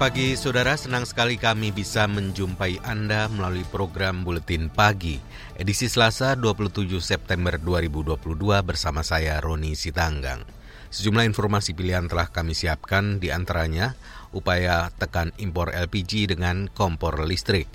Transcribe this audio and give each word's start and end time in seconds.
Pagi 0.00 0.32
saudara, 0.32 0.80
senang 0.80 1.04
sekali 1.04 1.36
kami 1.36 1.76
bisa 1.76 2.08
menjumpai 2.08 2.80
Anda 2.88 3.28
melalui 3.28 3.68
program 3.68 4.24
Buletin 4.24 4.72
Pagi, 4.72 5.20
edisi 5.60 5.92
Selasa 5.92 6.32
27 6.40 6.88
September 7.04 7.60
2022 7.60 8.16
bersama 8.64 9.04
saya 9.04 9.36
Roni 9.44 9.76
Sitanggang. 9.76 10.40
Sejumlah 10.88 11.28
informasi 11.28 11.76
pilihan 11.76 12.08
telah 12.08 12.32
kami 12.32 12.56
siapkan 12.56 13.20
di 13.20 13.28
antaranya 13.28 13.92
upaya 14.32 14.88
tekan 14.96 15.36
impor 15.36 15.68
LPG 15.68 16.32
dengan 16.32 16.72
kompor 16.72 17.20
listrik. 17.28 17.68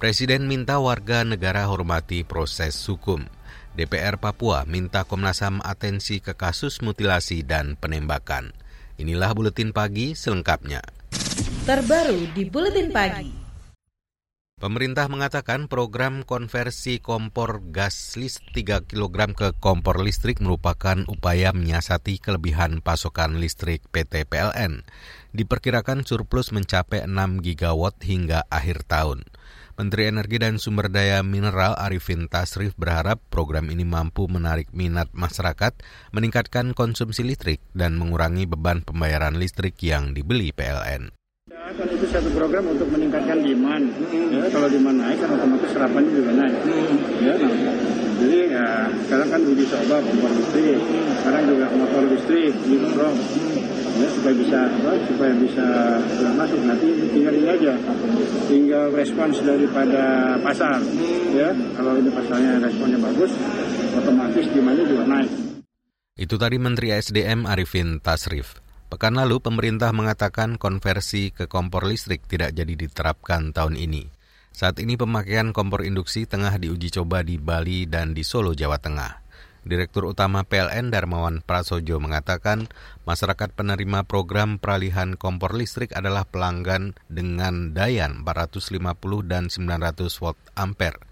Presiden 0.00 0.48
minta 0.48 0.80
warga 0.80 1.28
negara 1.28 1.68
hormati 1.68 2.24
proses 2.24 2.72
hukum. 2.88 3.28
DPR 3.76 4.16
Papua 4.16 4.64
minta 4.64 5.04
Komnas 5.04 5.44
HAM 5.44 5.60
atensi 5.60 6.24
ke 6.24 6.32
kasus 6.32 6.80
mutilasi 6.80 7.44
dan 7.44 7.76
penembakan. 7.76 8.56
Inilah 8.96 9.36
Buletin 9.36 9.76
Pagi 9.76 10.16
selengkapnya. 10.16 10.95
Terbaru 11.66 12.30
di 12.30 12.46
Buletin 12.46 12.94
Pagi. 12.94 13.26
Pemerintah 14.54 15.10
mengatakan 15.10 15.66
program 15.66 16.22
konversi 16.22 17.02
kompor 17.02 17.58
gas 17.74 18.14
list 18.14 18.46
3 18.54 18.86
kg 18.86 19.34
ke 19.34 19.50
kompor 19.58 19.98
listrik 19.98 20.38
merupakan 20.38 21.02
upaya 21.10 21.50
menyiasati 21.50 22.22
kelebihan 22.22 22.78
pasokan 22.86 23.42
listrik 23.42 23.82
PT 23.90 24.30
PLN. 24.30 24.86
Diperkirakan 25.34 26.06
surplus 26.06 26.54
mencapai 26.54 27.02
6 27.02 27.42
gigawatt 27.42 27.98
hingga 27.98 28.46
akhir 28.46 28.86
tahun. 28.86 29.26
Menteri 29.74 30.06
Energi 30.06 30.38
dan 30.38 30.62
Sumber 30.62 30.86
Daya 30.86 31.26
Mineral 31.26 31.74
Arifin 31.74 32.30
Tasrif 32.30 32.78
berharap 32.78 33.18
program 33.26 33.74
ini 33.74 33.82
mampu 33.82 34.30
menarik 34.30 34.70
minat 34.70 35.10
masyarakat, 35.10 35.74
meningkatkan 36.14 36.78
konsumsi 36.78 37.26
listrik, 37.26 37.58
dan 37.74 37.98
mengurangi 37.98 38.46
beban 38.46 38.86
pembayaran 38.86 39.34
listrik 39.34 39.74
yang 39.82 40.14
dibeli 40.14 40.54
PLN. 40.54 41.25
Kan 41.66 41.90
itu 41.90 42.06
satu 42.06 42.30
program 42.30 42.62
untuk 42.70 42.86
meningkatkan 42.94 43.42
demand. 43.42 43.90
Ya, 44.30 44.46
kalau 44.54 44.70
demand 44.70 45.02
naik 45.02 45.18
kan 45.18 45.34
otomatis 45.34 45.66
serapannya 45.74 46.14
juga 46.14 46.30
naik. 46.38 46.54
Ya, 47.18 47.34
nah, 47.34 47.54
jadi 48.22 48.38
ya, 48.54 48.66
sekarang 49.02 49.28
kan 49.34 49.40
uji 49.42 49.64
coba 49.66 49.98
kompor 49.98 50.30
listrik, 50.30 50.78
sekarang 51.18 51.42
juga 51.50 51.66
motor 51.74 52.04
listrik 52.06 52.54
di 52.70 52.76
ya, 52.78 54.08
supaya 54.14 54.34
bisa 54.38 54.58
apa, 54.62 54.90
supaya 55.10 55.32
bisa 55.34 55.66
uh, 56.06 56.32
masuk. 56.38 56.60
Nanti 56.62 56.86
tinggal 57.10 57.34
ini 57.34 57.48
aja. 57.50 57.74
Tinggal 58.46 58.84
respons 58.94 59.34
daripada 59.42 60.02
pasar. 60.38 60.78
Ya 61.34 61.50
kalau 61.74 61.98
ini 61.98 62.14
pasarnya 62.14 62.62
responnya 62.62 62.98
bagus 63.02 63.34
otomatis 63.98 64.46
demandnya 64.54 64.86
juga 64.86 65.02
naik. 65.02 65.30
Itu 66.14 66.38
tadi 66.38 66.62
Menteri 66.62 66.94
SDM 66.94 67.42
Arifin 67.42 67.98
Tasrif 67.98 68.65
Pekan 68.86 69.18
lalu, 69.18 69.42
pemerintah 69.42 69.90
mengatakan 69.90 70.62
konversi 70.62 71.34
ke 71.34 71.50
kompor 71.50 71.90
listrik 71.90 72.22
tidak 72.30 72.54
jadi 72.54 72.70
diterapkan 72.70 73.50
tahun 73.50 73.74
ini. 73.74 74.06
Saat 74.54 74.78
ini 74.78 74.94
pemakaian 74.94 75.50
kompor 75.50 75.82
induksi 75.82 76.24
tengah 76.24 76.54
diuji 76.54 76.94
coba 76.94 77.26
di 77.26 77.34
Bali 77.34 77.90
dan 77.90 78.14
di 78.14 78.22
Solo, 78.22 78.54
Jawa 78.54 78.78
Tengah. 78.78 79.26
Direktur 79.66 80.06
Utama 80.06 80.46
PLN 80.46 80.94
Darmawan 80.94 81.42
Prasojo 81.42 81.98
mengatakan 81.98 82.70
masyarakat 83.02 83.50
penerima 83.50 84.06
program 84.06 84.62
peralihan 84.62 85.18
kompor 85.18 85.58
listrik 85.58 85.90
adalah 85.90 86.22
pelanggan 86.22 86.94
dengan 87.10 87.74
daya 87.74 88.06
450 88.06 88.70
dan 89.26 89.50
900 89.50 90.22
volt 90.22 90.38
ampere. 90.54 91.02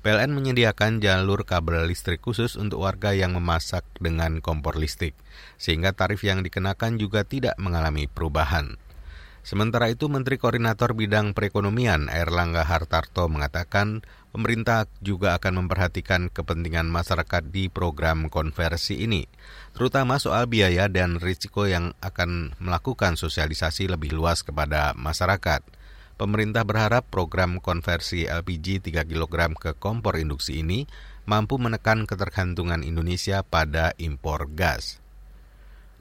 PLN 0.00 0.32
menyediakan 0.32 1.04
jalur 1.04 1.44
kabel 1.44 1.84
listrik 1.84 2.24
khusus 2.24 2.56
untuk 2.56 2.88
warga 2.88 3.12
yang 3.12 3.36
memasak 3.36 3.84
dengan 4.00 4.40
kompor 4.40 4.80
listrik, 4.80 5.12
sehingga 5.60 5.92
tarif 5.92 6.24
yang 6.24 6.40
dikenakan 6.40 6.96
juga 6.96 7.20
tidak 7.28 7.52
mengalami 7.60 8.08
perubahan. 8.08 8.80
Sementara 9.40 9.88
itu, 9.92 10.08
Menteri 10.08 10.36
Koordinator 10.36 10.92
Bidang 10.92 11.32
Perekonomian 11.32 12.12
Erlangga 12.12 12.64
Hartarto 12.64 13.28
mengatakan 13.28 14.04
pemerintah 14.32 14.84
juga 15.00 15.36
akan 15.36 15.64
memperhatikan 15.64 16.28
kepentingan 16.28 16.88
masyarakat 16.88 17.48
di 17.48 17.72
program 17.72 18.28
konversi 18.28 19.04
ini, 19.04 19.28
terutama 19.72 20.16
soal 20.16 20.48
biaya 20.48 20.88
dan 20.92 21.20
risiko 21.20 21.64
yang 21.68 21.92
akan 22.04 22.56
melakukan 22.56 23.16
sosialisasi 23.20 23.88
lebih 23.88 24.16
luas 24.16 24.44
kepada 24.44 24.92
masyarakat. 24.96 25.60
Pemerintah 26.20 26.68
berharap 26.68 27.08
program 27.08 27.64
konversi 27.64 28.28
LPG 28.28 28.92
3 28.92 29.08
kg 29.08 29.56
ke 29.56 29.72
kompor 29.72 30.20
induksi 30.20 30.60
ini 30.60 30.84
mampu 31.24 31.56
menekan 31.56 32.04
ketergantungan 32.04 32.84
Indonesia 32.84 33.40
pada 33.40 33.96
impor 33.96 34.52
gas. 34.52 35.00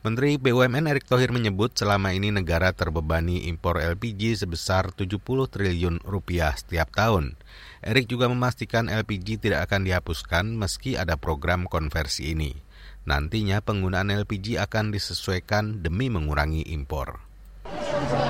Menteri 0.03 0.35
BUMN 0.35 0.91
Erick 0.91 1.07
Thohir 1.07 1.31
menyebut 1.31 1.71
selama 1.71 2.11
ini 2.11 2.35
negara 2.35 2.75
terbebani 2.75 3.47
impor 3.47 3.79
LPG 3.79 4.43
sebesar 4.43 4.91
70 4.91 5.23
triliun 5.23 6.03
rupiah 6.03 6.51
setiap 6.51 6.91
tahun. 6.91 7.39
Erick 7.79 8.11
juga 8.11 8.27
memastikan 8.27 8.91
LPG 8.91 9.39
tidak 9.39 9.71
akan 9.71 9.87
dihapuskan 9.87 10.51
meski 10.51 10.99
ada 10.99 11.15
program 11.15 11.63
konversi 11.63 12.35
ini. 12.35 12.59
Nantinya 13.07 13.63
penggunaan 13.63 14.11
LPG 14.11 14.59
akan 14.59 14.91
disesuaikan 14.91 15.79
demi 15.79 16.11
mengurangi 16.11 16.67
impor. 16.75 17.28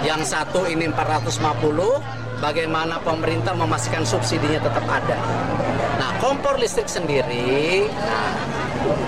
Yang 0.04 0.22
satu 0.36 0.66
ini 0.68 0.88
450, 0.92 2.42
bagaimana 2.44 3.00
pemerintah 3.04 3.54
memastikan 3.56 4.04
subsidinya 4.04 4.60
tetap 4.64 4.86
ada. 4.88 5.18
Nah, 6.00 6.12
kompor 6.24 6.56
listrik 6.60 6.88
sendiri, 6.88 7.88
nah, 7.88 8.32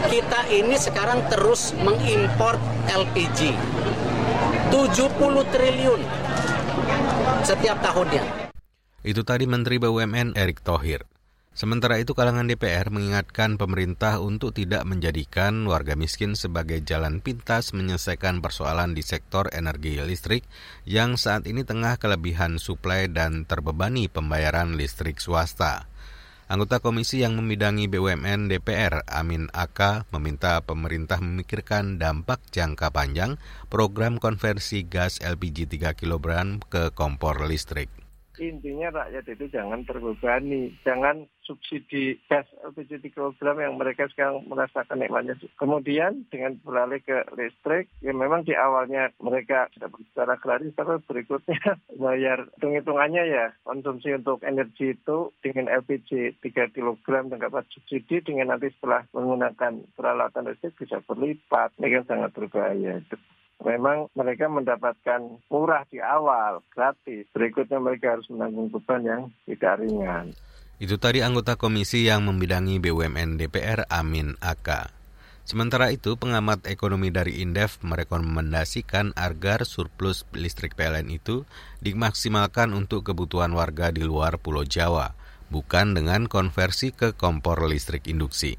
kita 0.07 0.47
ini 0.51 0.75
sekarang 0.75 1.23
terus 1.31 1.71
mengimpor 1.79 2.59
LPG 2.91 3.55
70 4.71 5.43
triliun 5.51 6.01
setiap 7.43 7.77
tahunnya. 7.83 8.23
Itu 9.01 9.25
tadi 9.25 9.49
Menteri 9.49 9.81
BUMN 9.81 10.37
Erick 10.37 10.61
Thohir. 10.61 11.10
Sementara 11.51 11.99
itu 11.99 12.15
kalangan 12.15 12.47
DPR 12.47 12.87
mengingatkan 12.95 13.59
pemerintah 13.59 14.23
untuk 14.23 14.55
tidak 14.55 14.87
menjadikan 14.87 15.67
warga 15.67 15.99
miskin 15.99 16.39
sebagai 16.39 16.79
jalan 16.79 17.19
pintas 17.19 17.75
menyelesaikan 17.75 18.39
persoalan 18.39 18.95
di 18.95 19.03
sektor 19.03 19.51
energi 19.51 19.99
listrik 19.99 20.47
yang 20.87 21.19
saat 21.19 21.43
ini 21.51 21.67
tengah 21.67 21.99
kelebihan 21.99 22.55
suplai 22.55 23.11
dan 23.11 23.43
terbebani 23.43 24.07
pembayaran 24.07 24.79
listrik 24.79 25.19
swasta. 25.19 25.91
Anggota 26.47 26.79
komisi 26.79 27.19
yang 27.19 27.35
membidangi 27.35 27.91
BUMN 27.91 28.47
DPR, 28.47 29.03
Amin 29.11 29.51
Aka, 29.51 30.07
meminta 30.15 30.63
pemerintah 30.63 31.19
memikirkan 31.19 31.99
dampak 31.99 32.39
jangka 32.55 32.95
panjang 32.95 33.35
program 33.67 34.23
konversi 34.23 34.87
gas 34.87 35.19
LPG 35.19 35.67
3 35.67 35.99
kg 35.99 36.63
ke 36.71 36.95
kompor 36.95 37.43
listrik 37.43 38.00
intinya 38.41 38.89
rakyat 38.89 39.37
itu 39.37 39.45
jangan 39.53 39.85
terbebani, 39.85 40.73
jangan 40.81 41.29
subsidi 41.45 42.17
gas 42.25 42.49
LPG 42.65 43.05
3 43.13 43.37
kg 43.37 43.53
yang 43.61 43.77
mereka 43.77 44.09
sekarang 44.09 44.41
merasakan 44.49 44.97
nikmatnya. 44.97 45.37
Kemudian 45.61 46.25
dengan 46.33 46.57
beralih 46.65 46.97
ke 47.05 47.21
listrik, 47.37 47.85
ya 48.01 48.09
memang 48.17 48.41
di 48.41 48.57
awalnya 48.57 49.13
mereka 49.21 49.69
tidak 49.77 49.93
secara 50.09 50.41
gratis, 50.41 50.73
tapi 50.73 50.97
berikutnya 51.05 51.77
bayar 52.01 52.49
hitung-hitungannya 52.57 53.23
ya 53.29 53.45
konsumsi 53.61 54.17
untuk 54.17 54.41
energi 54.41 54.97
itu 54.97 55.29
dengan 55.45 55.69
LPG 55.69 56.41
3 56.41 56.73
kg 56.73 57.05
dan 57.29 57.37
dapat 57.37 57.69
subsidi 57.69 58.25
dengan 58.25 58.57
nanti 58.57 58.73
setelah 58.73 59.05
menggunakan 59.13 59.85
peralatan 59.93 60.49
listrik 60.49 60.73
bisa 60.81 60.97
berlipat. 61.05 61.77
Ini 61.77 62.01
kan 62.01 62.05
sangat 62.09 62.31
berbahaya 62.33 63.05
memang 63.61 64.09
mereka 64.17 64.49
mendapatkan 64.49 65.41
murah 65.47 65.85
di 65.87 66.01
awal, 66.01 66.65
gratis. 66.73 67.29
Berikutnya 67.31 67.77
mereka 67.77 68.17
harus 68.17 68.27
menanggung 68.29 68.73
beban 68.73 69.01
yang 69.05 69.21
tidak 69.45 69.81
ringan. 69.81 70.33
Itu 70.81 70.97
tadi 70.97 71.21
anggota 71.21 71.61
komisi 71.61 72.09
yang 72.09 72.25
membidangi 72.25 72.81
BUMN 72.81 73.37
DPR 73.37 73.85
Amin 73.85 74.33
Aka. 74.41 74.89
Sementara 75.45 75.89
itu, 75.89 76.15
pengamat 76.17 76.69
ekonomi 76.69 77.09
dari 77.09 77.41
Indef 77.41 77.81
merekomendasikan 77.81 79.13
agar 79.17 79.65
surplus 79.65 80.23
listrik 80.37 80.77
PLN 80.77 81.11
itu 81.11 81.43
dimaksimalkan 81.81 82.71
untuk 82.77 83.09
kebutuhan 83.09 83.51
warga 83.51 83.89
di 83.89 84.05
luar 84.05 84.37
Pulau 84.37 84.63
Jawa, 84.63 85.17
bukan 85.49 85.97
dengan 85.97 86.29
konversi 86.29 86.93
ke 86.93 87.17
kompor 87.17 87.61
listrik 87.65 88.05
induksi. 88.05 88.55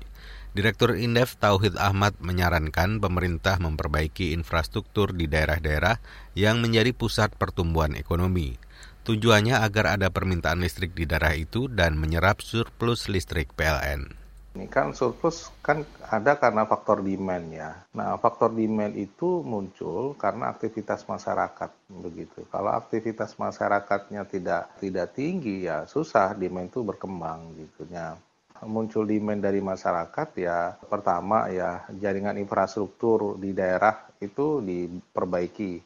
Direktur 0.52 1.00
Indef 1.00 1.40
Tauhid 1.40 1.80
Ahmad 1.80 2.12
menyarankan 2.20 3.00
pemerintah 3.00 3.56
memperbaiki 3.56 4.36
infrastruktur 4.36 5.16
di 5.16 5.24
daerah-daerah 5.24 5.96
yang 6.36 6.60
menjadi 6.60 6.92
pusat 6.92 7.32
pertumbuhan 7.40 7.96
ekonomi. 7.96 8.60
Tujuannya 9.08 9.64
agar 9.64 9.96
ada 9.96 10.12
permintaan 10.12 10.60
listrik 10.60 10.92
di 10.92 11.08
daerah 11.08 11.32
itu 11.32 11.72
dan 11.72 11.96
menyerap 11.96 12.44
surplus 12.44 13.08
listrik 13.08 13.48
PLN. 13.56 14.12
Ini 14.52 14.68
kan 14.68 14.92
surplus 14.92 15.48
kan 15.64 15.88
ada 16.04 16.36
karena 16.36 16.68
faktor 16.68 17.00
demand 17.00 17.48
ya. 17.48 17.88
Nah, 17.96 18.20
faktor 18.20 18.52
demand 18.52 18.92
itu 18.92 19.40
muncul 19.40 20.12
karena 20.20 20.52
aktivitas 20.52 21.08
masyarakat 21.08 21.72
begitu. 21.88 22.44
Kalau 22.52 22.76
aktivitas 22.76 23.40
masyarakatnya 23.40 24.28
tidak 24.28 24.68
tidak 24.76 25.16
tinggi 25.16 25.64
ya 25.64 25.88
susah 25.88 26.36
demand 26.36 26.68
itu 26.68 26.84
berkembang 26.84 27.56
gitu 27.56 27.88
ya. 27.88 28.20
Muncul 28.62 29.10
demand 29.10 29.42
dari 29.42 29.58
masyarakat 29.58 30.28
ya 30.38 30.78
pertama 30.78 31.50
ya 31.50 31.82
jaringan 31.98 32.38
infrastruktur 32.38 33.34
di 33.38 33.50
daerah 33.50 34.06
itu 34.22 34.62
diperbaiki 34.62 35.82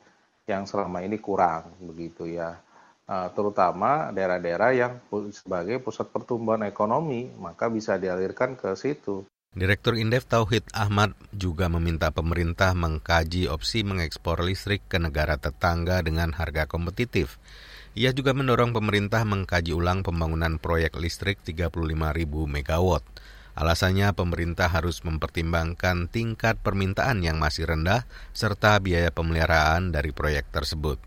yang 0.46 0.68
selama 0.68 1.00
ini 1.00 1.16
kurang 1.18 1.72
begitu 1.80 2.28
ya 2.28 2.52
Eh, 3.06 3.28
terutama 3.38 4.10
daerah-daerah 4.10 4.70
yang 4.74 4.92
sebagai 5.30 5.78
pusat 5.78 6.10
pertumbuhan 6.10 6.66
ekonomi, 6.66 7.30
maka 7.38 7.70
bisa 7.70 7.94
dialirkan 8.02 8.58
ke 8.58 8.74
situ. 8.74 9.22
Direktur 9.54 9.94
Indef 9.94 10.26
Tauhid 10.26 10.66
Ahmad 10.74 11.14
juga 11.30 11.70
meminta 11.70 12.10
pemerintah 12.10 12.74
mengkaji 12.74 13.46
opsi 13.46 13.86
mengekspor 13.86 14.42
listrik 14.42 14.90
ke 14.90 14.98
negara 14.98 15.38
tetangga 15.38 16.02
dengan 16.02 16.34
harga 16.34 16.66
kompetitif. 16.66 17.38
Ia 17.96 18.12
juga 18.12 18.36
mendorong 18.36 18.76
pemerintah 18.76 19.24
mengkaji 19.24 19.72
ulang 19.72 20.04
pembangunan 20.04 20.60
proyek 20.60 21.00
listrik 21.00 21.40
35.000 21.40 22.28
MW. 22.28 22.90
Alasannya 23.56 24.12
pemerintah 24.12 24.68
harus 24.68 25.00
mempertimbangkan 25.00 26.12
tingkat 26.12 26.60
permintaan 26.60 27.24
yang 27.24 27.40
masih 27.40 27.64
rendah 27.64 28.04
serta 28.36 28.76
biaya 28.84 29.08
pemeliharaan 29.08 29.96
dari 29.96 30.12
proyek 30.12 30.44
tersebut. 30.52 31.00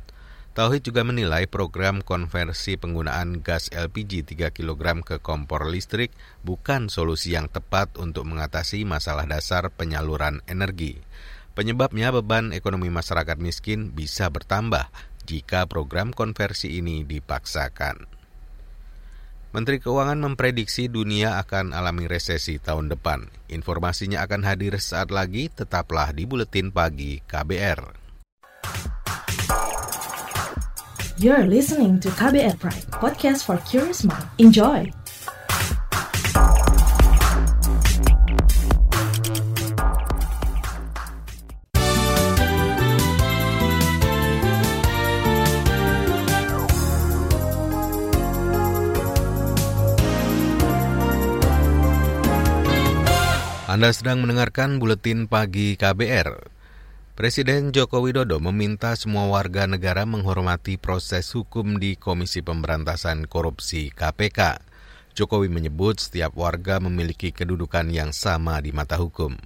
Tauhid 0.58 0.82
juga 0.82 1.06
menilai 1.06 1.46
program 1.46 2.02
konversi 2.02 2.74
penggunaan 2.74 3.46
gas 3.46 3.70
LPG 3.70 4.26
3 4.34 4.50
kg 4.50 5.06
ke 5.06 5.22
kompor 5.22 5.70
listrik 5.70 6.10
bukan 6.42 6.90
solusi 6.90 7.38
yang 7.38 7.54
tepat 7.54 8.02
untuk 8.02 8.26
mengatasi 8.26 8.82
masalah 8.82 9.30
dasar 9.30 9.70
penyaluran 9.70 10.42
energi. 10.50 10.98
Penyebabnya 11.54 12.10
beban 12.10 12.50
ekonomi 12.50 12.90
masyarakat 12.90 13.38
miskin 13.38 13.94
bisa 13.94 14.32
bertambah 14.34 14.90
jika 15.30 15.70
program 15.70 16.10
konversi 16.10 16.82
ini 16.82 17.06
dipaksakan. 17.06 18.10
Menteri 19.50 19.82
Keuangan 19.82 20.18
memprediksi 20.18 20.90
dunia 20.90 21.42
akan 21.42 21.74
alami 21.74 22.06
resesi 22.06 22.58
tahun 22.58 22.90
depan. 22.90 23.30
Informasinya 23.50 24.26
akan 24.26 24.46
hadir 24.46 24.78
saat 24.82 25.10
lagi, 25.14 25.50
tetaplah 25.50 26.14
di 26.14 26.26
Buletin 26.26 26.74
Pagi 26.74 27.22
KBR. 27.26 27.82
You're 31.18 31.50
listening 31.50 31.98
to 32.06 32.14
KBR 32.14 32.62
Pride, 32.62 32.88
podcast 32.94 33.46
for 33.46 33.58
curious 33.66 34.06
mind. 34.06 34.24
Enjoy! 34.38 34.88
Anda 53.80 53.96
sedang 53.96 54.20
mendengarkan 54.20 54.76
buletin 54.76 55.32
pagi 55.32 55.80
KBR. 55.80 56.52
Presiden 57.16 57.72
Joko 57.72 58.04
Widodo 58.04 58.36
meminta 58.44 58.92
semua 59.00 59.32
warga 59.32 59.72
negara 59.72 60.04
menghormati 60.04 60.76
proses 60.76 61.32
hukum 61.32 61.80
di 61.80 61.96
Komisi 61.96 62.44
Pemberantasan 62.44 63.24
Korupsi 63.24 63.88
KPK. 63.96 64.60
Jokowi 65.16 65.48
menyebut 65.48 65.96
setiap 65.96 66.36
warga 66.36 66.84
memiliki 66.84 67.32
kedudukan 67.32 67.88
yang 67.88 68.12
sama 68.12 68.60
di 68.60 68.76
mata 68.76 69.00
hukum. 69.00 69.40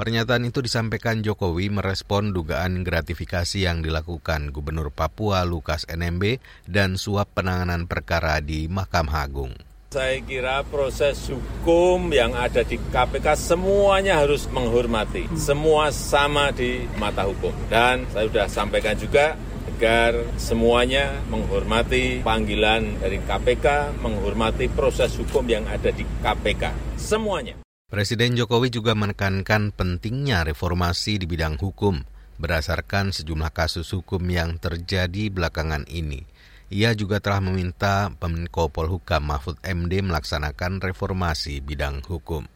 Pernyataan 0.00 0.48
itu 0.48 0.64
disampaikan 0.64 1.20
Jokowi 1.20 1.68
merespon 1.68 2.32
dugaan 2.32 2.88
gratifikasi 2.88 3.68
yang 3.68 3.84
dilakukan 3.84 4.48
Gubernur 4.48 4.96
Papua 4.96 5.44
Lukas 5.44 5.84
NMB 5.92 6.40
dan 6.64 6.96
suap 6.96 7.36
penanganan 7.36 7.84
perkara 7.84 8.40
di 8.40 8.64
Mahkamah 8.64 9.28
Agung. 9.28 9.52
Saya 9.94 10.18
kira 10.26 10.66
proses 10.66 11.30
hukum 11.30 12.10
yang 12.10 12.34
ada 12.34 12.66
di 12.66 12.82
KPK 12.82 13.38
semuanya 13.38 14.18
harus 14.26 14.50
menghormati. 14.50 15.30
Semua 15.38 15.94
sama 15.94 16.50
di 16.50 16.82
mata 16.98 17.22
hukum. 17.22 17.54
Dan 17.70 18.02
saya 18.10 18.26
sudah 18.26 18.46
sampaikan 18.50 18.98
juga 18.98 19.38
agar 19.70 20.18
semuanya 20.34 21.22
menghormati 21.30 22.26
panggilan 22.26 22.98
dari 22.98 23.22
KPK, 23.22 23.94
menghormati 24.02 24.66
proses 24.66 25.14
hukum 25.14 25.46
yang 25.46 25.62
ada 25.70 25.94
di 25.94 26.02
KPK. 26.02 26.98
Semuanya. 26.98 27.62
Presiden 27.86 28.34
Jokowi 28.34 28.74
juga 28.74 28.98
menekankan 28.98 29.70
pentingnya 29.70 30.42
reformasi 30.42 31.22
di 31.22 31.30
bidang 31.30 31.54
hukum 31.62 32.02
berdasarkan 32.34 33.14
sejumlah 33.14 33.54
kasus 33.54 33.94
hukum 33.94 34.26
yang 34.26 34.58
terjadi 34.58 35.30
belakangan 35.30 35.86
ini. 35.86 36.26
Ia 36.72 36.96
juga 36.96 37.20
telah 37.20 37.44
meminta 37.44 38.08
Menko 38.16 38.72
Polhukam 38.72 39.28
Mahfud 39.28 39.60
MD 39.60 40.00
melaksanakan 40.00 40.80
reformasi 40.80 41.60
bidang 41.60 42.00
hukum. 42.08 42.48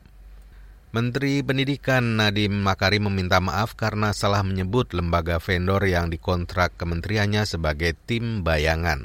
Menteri 0.88 1.44
Pendidikan 1.44 2.16
Nadiem 2.16 2.64
Makarim 2.64 3.12
meminta 3.12 3.44
maaf 3.44 3.76
karena 3.76 4.16
salah 4.16 4.40
menyebut 4.40 4.96
lembaga 4.96 5.36
vendor 5.36 5.84
yang 5.84 6.08
dikontrak 6.08 6.80
kementeriannya 6.80 7.44
sebagai 7.44 7.92
tim 8.08 8.40
bayangan. 8.40 9.04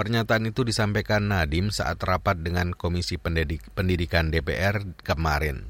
Pernyataan 0.00 0.48
itu 0.48 0.64
disampaikan 0.64 1.28
Nadiem 1.28 1.68
saat 1.68 2.00
rapat 2.00 2.40
dengan 2.40 2.72
Komisi 2.72 3.20
Pendidikan 3.20 4.32
DPR 4.32 4.80
kemarin. 5.04 5.68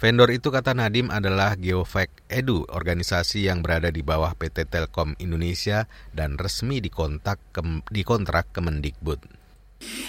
Vendor 0.00 0.32
itu 0.32 0.48
kata 0.48 0.72
Nadim 0.72 1.12
adalah 1.12 1.60
Geofact 1.60 2.24
Edu, 2.32 2.64
organisasi 2.72 3.52
yang 3.52 3.60
berada 3.60 3.92
di 3.92 4.00
bawah 4.00 4.32
PT 4.32 4.64
Telkom 4.72 5.12
Indonesia 5.20 5.84
dan 6.16 6.40
resmi 6.40 6.80
dikontak 6.80 7.36
ke, 7.52 7.60
dikontrak 7.92 8.48
Kemendikbud. 8.48 9.20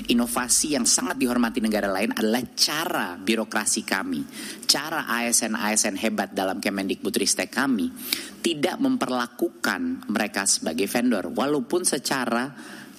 Inovasi 0.07 0.79
yang 0.79 0.87
sangat 0.87 1.19
dihormati 1.19 1.59
negara 1.59 1.91
lain 1.91 2.15
adalah 2.15 2.39
cara 2.55 3.19
birokrasi 3.19 3.83
kami, 3.83 4.23
cara 4.63 5.11
ASN-ASN 5.11 5.99
hebat 5.99 6.31
dalam 6.31 6.63
Kemendikbud 6.63 7.11
Ristek 7.11 7.51
kami 7.51 7.91
tidak 8.39 8.79
memperlakukan 8.79 10.07
mereka 10.07 10.47
sebagai 10.47 10.87
vendor, 10.87 11.35
walaupun 11.35 11.83
secara 11.83 12.47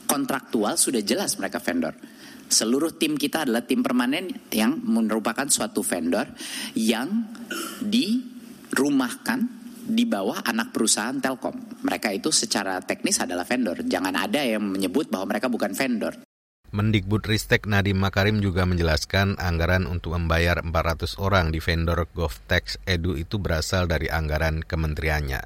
kontraktual 0.05 0.77
sudah 0.77 1.01
jelas 1.01 1.41
mereka 1.41 1.57
vendor 1.57 1.97
seluruh 2.53 2.93
tim 2.95 3.17
kita 3.17 3.49
adalah 3.49 3.65
tim 3.65 3.81
permanen 3.81 4.29
yang 4.53 4.79
merupakan 4.85 5.49
suatu 5.49 5.81
vendor 5.81 6.29
yang 6.77 7.33
dirumahkan 7.81 9.41
di 9.83 10.07
bawah 10.07 10.47
anak 10.47 10.71
perusahaan 10.71 11.19
Telkom. 11.19 11.83
Mereka 11.83 12.15
itu 12.15 12.31
secara 12.31 12.79
teknis 12.79 13.19
adalah 13.19 13.43
vendor. 13.43 13.83
Jangan 13.83 14.15
ada 14.15 14.45
yang 14.47 14.63
menyebut 14.63 15.11
bahwa 15.11 15.35
mereka 15.35 15.51
bukan 15.51 15.75
vendor. 15.75 16.23
Mendikbud 16.73 17.29
Ristek 17.29 17.69
Nadiem 17.69 18.01
Makarim 18.01 18.41
juga 18.41 18.65
menjelaskan 18.65 19.37
anggaran 19.37 19.85
untuk 19.85 20.17
membayar 20.17 20.57
400 20.65 21.21
orang 21.21 21.53
di 21.53 21.61
vendor 21.61 22.09
GovTex 22.17 22.81
Edu 22.89 23.13
itu 23.21 23.37
berasal 23.37 23.85
dari 23.85 24.09
anggaran 24.09 24.65
kementeriannya. 24.65 25.45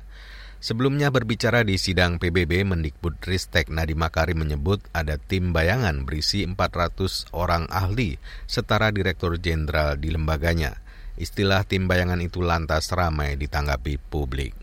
Sebelumnya 0.66 1.14
berbicara 1.14 1.62
di 1.62 1.78
sidang 1.78 2.18
PBB, 2.18 2.66
Mendikbud 2.66 3.22
Ristek 3.22 3.70
Nadiem 3.70 4.02
Makarim 4.02 4.42
menyebut 4.42 4.82
ada 4.90 5.14
tim 5.14 5.54
bayangan 5.54 6.02
berisi 6.02 6.42
400 6.42 7.30
orang 7.30 7.70
ahli 7.70 8.18
setara 8.50 8.90
direktur 8.90 9.38
jenderal 9.38 9.94
di 9.94 10.10
lembaganya. 10.10 10.74
Istilah 11.22 11.62
tim 11.62 11.86
bayangan 11.86 12.18
itu 12.18 12.42
lantas 12.42 12.90
ramai 12.90 13.38
ditanggapi 13.38 14.10
publik. 14.10 14.58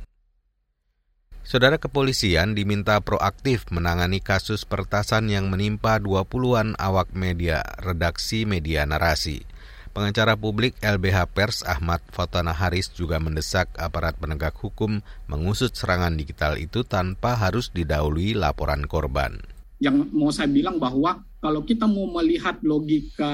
Saudara 1.47 1.79
kepolisian 1.79 2.51
diminta 2.51 2.99
proaktif 2.99 3.71
menangani 3.71 4.19
kasus 4.19 4.67
pertasan 4.67 5.31
yang 5.31 5.47
menimpa 5.47 6.03
20-an 6.03 6.75
awak 6.83 7.15
media 7.15 7.63
redaksi 7.79 8.43
media 8.43 8.83
narasi. 8.83 9.47
Pengacara 9.93 10.33
publik 10.33 10.73
LBH 10.81 11.29
Pers 11.37 11.61
Ahmad 11.69 12.01
Fatana 12.09 12.49
Haris 12.49 12.89
juga 12.89 13.21
mendesak 13.21 13.69
aparat 13.77 14.17
penegak 14.17 14.57
hukum 14.57 15.05
mengusut 15.29 15.77
serangan 15.77 16.17
digital 16.17 16.57
itu 16.57 16.81
tanpa 16.81 17.37
harus 17.37 17.69
didahului 17.69 18.33
laporan 18.33 18.89
korban. 18.89 19.37
Yang 19.77 20.09
mau 20.09 20.33
saya 20.33 20.49
bilang 20.49 20.81
bahwa 20.81 21.21
kalau 21.37 21.61
kita 21.61 21.85
mau 21.85 22.09
melihat 22.09 22.57
logika 22.65 23.29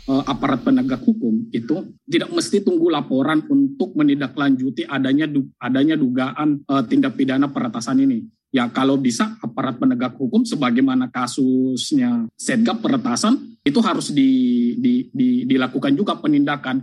uh, 0.00 0.24
aparat 0.24 0.64
penegak 0.64 1.04
hukum 1.04 1.52
itu 1.52 1.92
tidak 2.08 2.32
mesti 2.32 2.64
tunggu 2.64 2.88
laporan 2.88 3.44
untuk 3.44 3.92
menindaklanjuti 3.92 4.88
adanya 4.88 5.28
du 5.28 5.44
adanya 5.60 5.92
dugaan 5.92 6.64
uh, 6.72 6.88
tindak 6.88 7.20
pidana 7.20 7.52
peretasan 7.52 8.00
ini 8.00 8.24
ya 8.48 8.68
kalau 8.72 8.96
bisa 8.96 9.36
aparat 9.44 9.76
penegak 9.76 10.16
hukum 10.16 10.44
sebagaimana 10.44 11.12
kasusnya 11.12 12.28
setgap 12.34 12.80
peretasan 12.80 13.58
itu 13.64 13.78
harus 13.84 14.12
di, 14.12 14.72
di, 14.80 15.08
di, 15.12 15.44
dilakukan 15.44 15.92
juga 15.92 16.16
penindakan. 16.16 16.80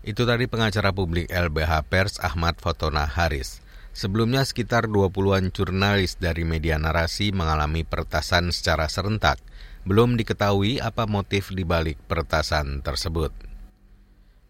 Itu 0.00 0.24
tadi 0.24 0.48
pengacara 0.48 0.90
publik 0.90 1.28
LBH 1.28 1.72
Pers 1.86 2.14
Ahmad 2.24 2.56
Fotona 2.58 3.04
Haris. 3.04 3.60
Sebelumnya 3.90 4.46
sekitar 4.46 4.88
20-an 4.88 5.52
jurnalis 5.52 6.16
dari 6.16 6.46
media 6.46 6.80
narasi 6.80 7.36
mengalami 7.36 7.84
peretasan 7.84 8.48
secara 8.54 8.88
serentak. 8.88 9.36
Belum 9.84 10.16
diketahui 10.16 10.80
apa 10.80 11.04
motif 11.04 11.52
dibalik 11.52 12.00
peretasan 12.08 12.80
tersebut. 12.80 13.34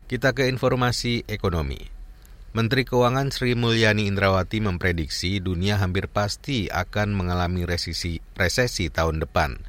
Kita 0.07 0.35
ke 0.35 0.51
informasi 0.51 1.27
ekonomi. 1.27 2.00
Menteri 2.50 2.83
Keuangan 2.83 3.30
Sri 3.30 3.54
Mulyani 3.54 4.11
Indrawati 4.11 4.59
memprediksi 4.59 5.38
dunia 5.38 5.78
hampir 5.78 6.11
pasti 6.11 6.66
akan 6.66 7.14
mengalami 7.14 7.62
resesi, 7.62 8.19
resesi 8.35 8.90
tahun 8.90 9.23
depan. 9.23 9.62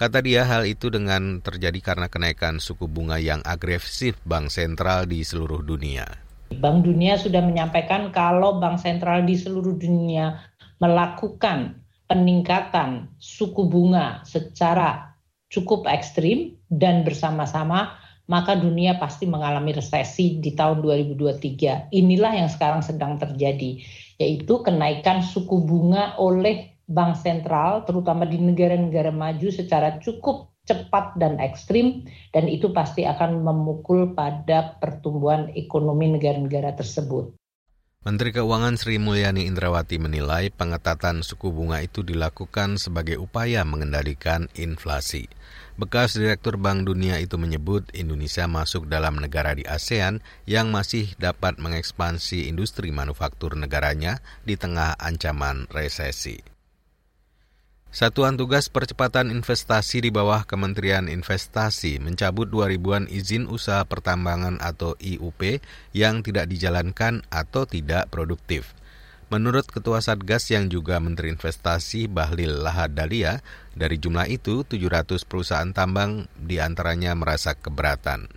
Kata 0.00 0.24
dia 0.24 0.48
hal 0.48 0.64
itu 0.64 0.88
dengan 0.88 1.44
terjadi 1.44 1.76
karena 1.84 2.08
kenaikan 2.08 2.56
suku 2.56 2.88
bunga 2.88 3.20
yang 3.20 3.44
agresif 3.44 4.16
bank 4.24 4.48
sentral 4.48 5.04
di 5.04 5.20
seluruh 5.20 5.60
dunia. 5.60 6.08
Bank 6.56 6.88
Dunia 6.88 7.20
sudah 7.20 7.44
menyampaikan 7.44 8.08
kalau 8.08 8.56
bank 8.56 8.80
sentral 8.80 9.28
di 9.28 9.36
seluruh 9.36 9.76
dunia 9.76 10.40
melakukan 10.80 11.84
peningkatan 12.08 13.12
suku 13.20 13.68
bunga 13.68 14.24
secara 14.24 15.20
cukup 15.52 15.84
ekstrim 15.84 16.56
dan 16.72 17.04
bersama-sama 17.04 18.00
maka 18.30 18.54
dunia 18.54 18.98
pasti 19.02 19.26
mengalami 19.26 19.74
resesi 19.74 20.38
di 20.38 20.54
tahun 20.54 20.82
2023. 20.84 21.90
Inilah 21.90 22.32
yang 22.38 22.50
sekarang 22.50 22.82
sedang 22.84 23.18
terjadi, 23.18 23.82
yaitu 24.20 24.62
kenaikan 24.62 25.22
suku 25.24 25.62
bunga 25.62 26.14
oleh 26.18 26.78
bank 26.86 27.18
sentral, 27.18 27.82
terutama 27.88 28.28
di 28.28 28.38
negara-negara 28.38 29.10
maju 29.10 29.48
secara 29.50 29.98
cukup 29.98 30.52
cepat 30.62 31.18
dan 31.18 31.42
ekstrim, 31.42 32.06
dan 32.30 32.46
itu 32.46 32.70
pasti 32.70 33.02
akan 33.02 33.42
memukul 33.42 34.14
pada 34.14 34.78
pertumbuhan 34.78 35.50
ekonomi 35.58 36.14
negara-negara 36.14 36.78
tersebut. 36.78 37.34
Menteri 38.02 38.34
Keuangan 38.34 38.74
Sri 38.74 38.98
Mulyani 38.98 39.46
Indrawati 39.46 39.94
menilai 39.94 40.50
pengetatan 40.50 41.22
suku 41.22 41.54
bunga 41.54 41.78
itu 41.86 42.02
dilakukan 42.02 42.74
sebagai 42.74 43.14
upaya 43.22 43.62
mengendalikan 43.62 44.50
inflasi. 44.58 45.30
Bekas 45.72 46.20
Direktur 46.20 46.60
Bank 46.60 46.84
Dunia 46.84 47.16
itu 47.16 47.40
menyebut 47.40 47.88
Indonesia 47.96 48.44
masuk 48.44 48.92
dalam 48.92 49.16
negara 49.16 49.56
di 49.56 49.64
ASEAN 49.64 50.20
yang 50.44 50.68
masih 50.68 51.16
dapat 51.16 51.56
mengekspansi 51.56 52.52
industri 52.52 52.92
manufaktur 52.92 53.56
negaranya 53.56 54.20
di 54.44 54.60
tengah 54.60 54.92
ancaman 55.00 55.64
resesi. 55.72 56.44
Satuan 57.92 58.40
Tugas 58.40 58.72
Percepatan 58.72 59.28
Investasi 59.28 60.00
di 60.00 60.08
bawah 60.08 60.48
Kementerian 60.48 61.12
Investasi 61.12 62.00
mencabut 62.00 62.48
2 62.48 62.72
ribuan 62.72 63.04
izin 63.04 63.44
usaha 63.48 63.84
pertambangan 63.84 64.60
atau 64.64 64.96
IUP 64.96 65.60
yang 65.92 66.24
tidak 66.24 66.48
dijalankan 66.48 67.20
atau 67.28 67.68
tidak 67.68 68.08
produktif. 68.08 68.72
Menurut 69.32 69.64
Ketua 69.64 70.04
Satgas 70.04 70.52
yang 70.52 70.68
juga 70.68 71.00
Menteri 71.00 71.32
Investasi 71.32 72.04
Bahlil 72.04 72.52
Lahadalia, 72.60 73.40
dari 73.72 73.96
jumlah 73.96 74.28
itu 74.28 74.60
700 74.60 75.24
perusahaan 75.24 75.72
tambang 75.72 76.28
di 76.36 76.60
antaranya 76.60 77.16
merasa 77.16 77.56
keberatan. 77.56 78.28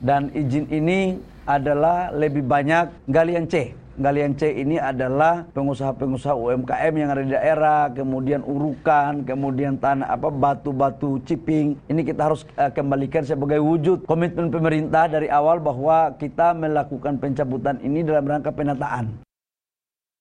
Dan 0.00 0.32
izin 0.32 0.72
ini 0.72 1.20
adalah 1.44 2.08
lebih 2.08 2.40
banyak 2.40 3.04
galian 3.04 3.44
C 3.52 3.84
Galian 3.94 4.34
C 4.34 4.50
ini 4.50 4.74
adalah 4.74 5.46
pengusaha-pengusaha 5.54 6.34
UMKM 6.34 6.94
yang 6.98 7.14
ada 7.14 7.22
di 7.22 7.30
daerah, 7.30 7.86
kemudian 7.94 8.42
urukan, 8.42 9.22
kemudian 9.22 9.78
tanah 9.78 10.10
apa 10.10 10.34
batu-batu 10.34 11.22
ciping. 11.22 11.78
Ini 11.86 12.02
kita 12.02 12.26
harus 12.26 12.42
uh, 12.58 12.74
kembalikan 12.74 13.22
sebagai 13.22 13.62
wujud 13.62 14.02
komitmen 14.02 14.50
pemerintah 14.50 15.06
dari 15.06 15.30
awal 15.30 15.62
bahwa 15.62 16.10
kita 16.18 16.58
melakukan 16.58 17.22
pencabutan 17.22 17.78
ini 17.86 18.02
dalam 18.02 18.26
rangka 18.26 18.50
penataan. 18.50 19.23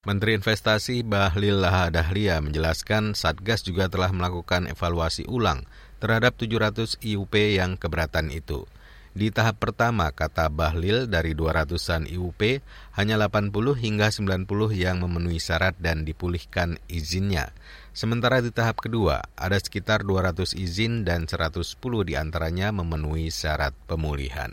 Menteri 0.04 0.36
Investasi 0.36 1.00
Bahlil 1.00 1.64
Lahadahlia 1.64 2.44
menjelaskan 2.44 3.16
Satgas 3.16 3.64
juga 3.64 3.88
telah 3.88 4.12
melakukan 4.12 4.68
evaluasi 4.68 5.24
ulang 5.32 5.64
terhadap 6.04 6.36
700 6.36 7.00
IUP 7.00 7.32
yang 7.56 7.80
keberatan 7.80 8.28
itu. 8.28 8.68
Di 9.16 9.32
tahap 9.32 9.64
pertama, 9.64 10.12
kata 10.12 10.52
Bahlil, 10.52 11.08
dari 11.08 11.32
200-an 11.32 12.12
IUP, 12.12 12.60
hanya 13.00 13.16
80 13.16 13.56
hingga 13.80 14.12
90 14.12 14.76
yang 14.76 15.00
memenuhi 15.00 15.40
syarat 15.40 15.80
dan 15.80 16.04
dipulihkan 16.04 16.84
izinnya. 16.92 17.56
Sementara 17.96 18.44
di 18.44 18.52
tahap 18.52 18.84
kedua, 18.84 19.24
ada 19.40 19.56
sekitar 19.56 20.04
200 20.04 20.52
izin 20.52 21.08
dan 21.08 21.32
110 21.32 21.64
di 22.04 22.20
antaranya 22.20 22.76
memenuhi 22.76 23.32
syarat 23.32 23.72
pemulihan. 23.88 24.52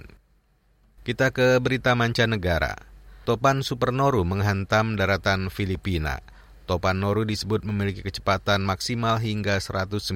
Kita 1.02 1.34
ke 1.34 1.58
berita 1.58 1.98
mancanegara. 1.98 2.89
Topan 3.20 3.60
Supernoru 3.60 4.24
menghantam 4.24 4.96
daratan 4.96 5.52
Filipina. 5.52 6.24
Topan 6.64 7.04
Noru 7.04 7.28
disebut 7.28 7.68
memiliki 7.68 8.00
kecepatan 8.00 8.64
maksimal 8.64 9.20
hingga 9.20 9.60
195 9.60 10.08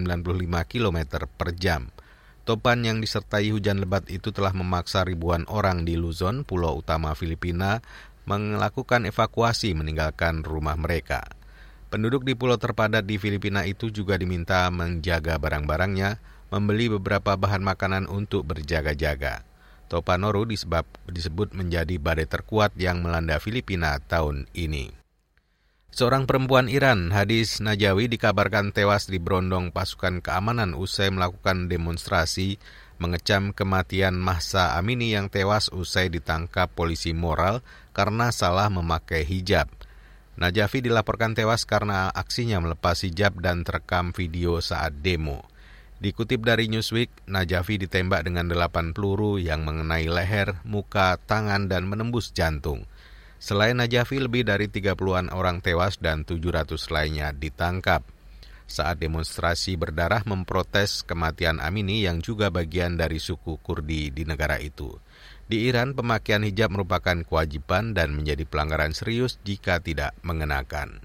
km 0.65 0.99
per 1.37 1.53
jam. 1.53 1.93
Topan 2.49 2.81
yang 2.81 3.05
disertai 3.05 3.53
hujan 3.53 3.85
lebat 3.85 4.09
itu 4.09 4.33
telah 4.33 4.57
memaksa 4.57 5.05
ribuan 5.05 5.45
orang 5.53 5.85
di 5.85 6.01
Luzon, 6.01 6.49
pulau 6.49 6.81
utama 6.81 7.13
Filipina, 7.13 7.85
melakukan 8.25 9.05
evakuasi 9.05 9.77
meninggalkan 9.77 10.41
rumah 10.41 10.81
mereka. 10.81 11.29
Penduduk 11.93 12.25
di 12.25 12.33
pulau 12.33 12.57
terpadat 12.57 13.05
di 13.05 13.21
Filipina 13.21 13.69
itu 13.69 13.93
juga 13.93 14.17
diminta 14.17 14.65
menjaga 14.73 15.37
barang-barangnya, 15.37 16.25
membeli 16.49 16.89
beberapa 16.89 17.37
bahan 17.37 17.61
makanan 17.61 18.09
untuk 18.09 18.49
berjaga-jaga. 18.49 19.45
Topan 19.87 20.25
Noru 20.25 20.49
disebab, 20.49 20.89
disebut 21.07 21.53
menjadi 21.53 21.97
badai 22.01 22.27
terkuat 22.27 22.75
yang 22.81 23.05
melanda 23.05 23.37
Filipina 23.39 24.01
tahun 24.01 24.49
ini. 24.57 24.93
Seorang 25.95 26.27
perempuan 26.27 26.67
Iran, 26.67 27.15
Hadis 27.15 27.63
Najawi, 27.63 28.11
dikabarkan 28.11 28.75
tewas 28.75 29.07
di 29.07 29.23
berondong 29.23 29.71
pasukan 29.71 30.19
keamanan 30.19 30.75
usai 30.75 31.15
melakukan 31.15 31.71
demonstrasi 31.71 32.59
mengecam 32.99 33.55
kematian 33.55 34.19
Mahsa 34.19 34.75
Amini 34.75 35.15
yang 35.15 35.31
tewas 35.31 35.71
usai 35.71 36.11
ditangkap 36.11 36.71
polisi 36.75 37.15
moral 37.15 37.63
karena 37.95 38.35
salah 38.35 38.67
memakai 38.75 39.23
hijab. 39.23 39.71
Najafi 40.35 40.83
dilaporkan 40.83 41.39
tewas 41.39 41.63
karena 41.63 42.11
aksinya 42.11 42.59
melepas 42.59 43.07
hijab 43.07 43.39
dan 43.39 43.63
terekam 43.63 44.11
video 44.11 44.59
saat 44.59 44.99
demo. 44.99 45.47
Dikutip 46.03 46.43
dari 46.43 46.67
Newsweek, 46.67 47.31
Najafi 47.31 47.79
ditembak 47.79 48.27
dengan 48.27 48.51
delapan 48.51 48.91
peluru 48.91 49.39
yang 49.39 49.63
mengenai 49.63 50.11
leher, 50.11 50.59
muka, 50.67 51.17
tangan, 51.23 51.71
dan 51.71 51.87
menembus 51.87 52.35
jantung. 52.35 52.83
Selain 53.39 53.77
Najafi, 53.79 54.19
lebih 54.19 54.43
dari 54.43 54.67
30-an 54.67 55.31
orang 55.31 55.63
tewas 55.63 56.01
dan 56.03 56.27
700 56.27 56.75
lainnya 56.91 57.31
ditangkap. 57.31 58.03
Saat 58.65 59.05
demonstrasi 59.05 59.77
berdarah 59.77 60.25
memprotes 60.25 61.05
kematian 61.05 61.61
Amini 61.61 62.01
yang 62.03 62.25
juga 62.25 62.49
bagian 62.49 62.97
dari 62.97 63.21
suku 63.21 63.61
Kurdi 63.61 64.09
di 64.09 64.25
negara 64.25 64.57
itu. 64.57 64.97
Di 65.45 65.69
Iran, 65.69 65.93
pemakaian 65.93 66.41
hijab 66.41 66.73
merupakan 66.73 67.21
kewajiban 67.21 67.93
dan 67.93 68.17
menjadi 68.17 68.49
pelanggaran 68.49 68.97
serius 68.97 69.37
jika 69.45 69.85
tidak 69.85 70.17
mengenakan. 70.25 71.05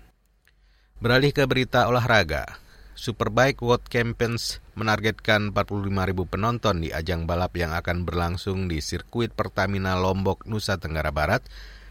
Beralih 1.03 1.36
ke 1.36 1.43
berita 1.43 1.91
olahraga. 1.91 2.60
Superbike 2.96 3.63
World 3.63 3.88
Champions 3.88 4.60
menargetkan 4.79 5.51
45.000 5.51 5.91
penonton 6.31 6.79
di 6.79 6.95
ajang 6.95 7.27
balap 7.27 7.51
yang 7.59 7.75
akan 7.75 8.07
berlangsung 8.07 8.71
di 8.71 8.79
sirkuit 8.79 9.36
Pertamina 9.36 10.00
Lombok, 10.00 10.48
Nusa 10.48 10.79
Tenggara 10.79 11.12
Barat 11.12 11.43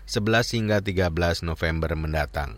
11 0.09 0.57
hingga 0.57 0.81
13 0.81 1.45
November 1.45 1.93
mendatang. 1.93 2.57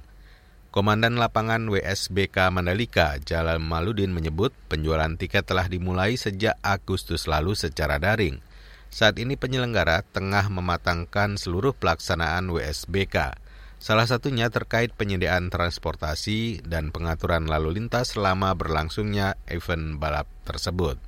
Komandan 0.71 1.19
lapangan 1.19 1.67
WSBK 1.67 2.55
Mandalika, 2.55 3.19
Jalal 3.19 3.59
Maludin 3.59 4.15
menyebut 4.15 4.55
penjualan 4.71 5.11
tiket 5.19 5.43
telah 5.43 5.67
dimulai 5.67 6.15
sejak 6.15 6.55
Agustus 6.63 7.27
lalu 7.27 7.59
secara 7.59 7.99
daring. 7.99 8.39
Saat 8.87 9.19
ini 9.19 9.35
penyelenggara 9.35 10.07
tengah 10.15 10.47
mematangkan 10.47 11.35
seluruh 11.35 11.75
pelaksanaan 11.75 12.47
WSBK. 12.55 13.35
Salah 13.81 14.05
satunya 14.05 14.53
terkait 14.53 14.93
penyediaan 14.93 15.49
transportasi 15.49 16.61
dan 16.69 16.93
pengaturan 16.93 17.49
lalu 17.49 17.81
lintas 17.81 18.13
selama 18.13 18.53
berlangsungnya 18.53 19.41
event 19.49 19.97
balap 19.97 20.29
tersebut. 20.45 21.01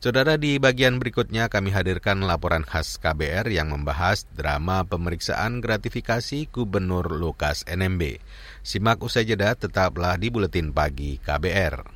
Saudara 0.00 0.40
di 0.40 0.56
bagian 0.56 0.96
berikutnya 0.96 1.52
kami 1.52 1.72
hadirkan 1.72 2.24
laporan 2.24 2.64
khas 2.64 2.96
KBR 2.96 3.48
yang 3.52 3.72
membahas 3.76 4.24
drama 4.32 4.88
pemeriksaan 4.88 5.60
gratifikasi 5.60 6.48
Gubernur 6.48 7.12
Lukas 7.12 7.64
NMB. 7.68 8.24
Simak 8.64 9.04
usai 9.04 9.28
jeda 9.28 9.52
tetaplah 9.52 10.16
di 10.16 10.32
Buletin 10.32 10.72
Pagi 10.72 11.20
KBR. 11.20 11.92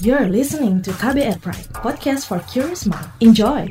You're 0.00 0.32
listening 0.32 0.80
to 0.88 0.96
KBR 0.96 1.44
Pride, 1.44 1.68
podcast 1.76 2.24
for 2.24 2.40
curious 2.48 2.88
mind. 2.88 3.04
Enjoy! 3.20 3.68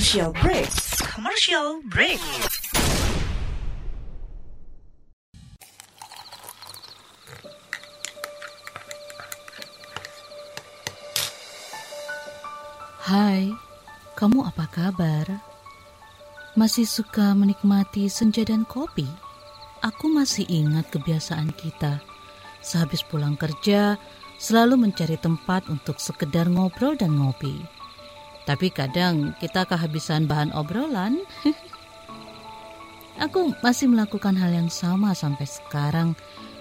Commercial 0.00 0.32
break. 0.32 0.72
Commercial 1.12 1.68
break. 1.92 2.20
Hai, 13.04 13.52
kamu 14.16 14.48
apa 14.48 14.64
kabar? 14.72 15.28
Masih 16.56 16.88
suka 16.88 17.36
menikmati 17.36 18.08
senja 18.08 18.40
dan 18.48 18.64
kopi? 18.64 19.04
aku 19.84 20.08
masih 20.08 20.48
ingat 20.48 20.88
kebiasaan 20.88 21.52
kita. 21.52 22.00
Sehabis 22.64 23.04
pulang 23.04 23.36
kerja, 23.36 24.00
selalu 24.40 24.80
mencari 24.80 25.20
tempat 25.20 25.68
untuk 25.68 26.00
sekedar 26.00 26.48
ngobrol 26.48 26.96
dan 26.96 27.20
ngopi. 27.20 27.79
Tapi 28.48 28.72
kadang 28.72 29.36
kita 29.38 29.68
kehabisan 29.68 30.24
bahan 30.24 30.50
obrolan. 30.56 31.20
aku 33.24 33.52
masih 33.60 33.92
melakukan 33.92 34.34
hal 34.38 34.50
yang 34.50 34.72
sama 34.72 35.12
sampai 35.12 35.44
sekarang 35.44 36.16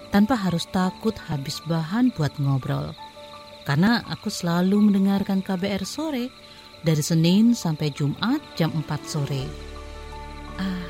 tanpa 0.10 0.36
harus 0.36 0.68
takut 0.70 1.16
habis 1.30 1.62
bahan 1.66 2.12
buat 2.14 2.36
ngobrol. 2.42 2.94
Karena 3.64 4.02
aku 4.10 4.34
selalu 4.34 4.90
mendengarkan 4.90 5.46
KBR 5.46 5.86
sore 5.86 6.34
dari 6.82 7.04
Senin 7.04 7.54
sampai 7.54 7.94
Jumat 7.94 8.42
jam 8.58 8.74
4 8.74 8.86
sore. 9.06 9.46
Ah, 10.58 10.90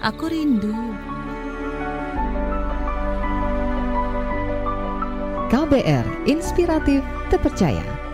aku 0.00 0.32
rindu. 0.32 0.72
KBR 5.46 6.26
Inspiratif 6.26 7.06
Terpercaya. 7.30 8.05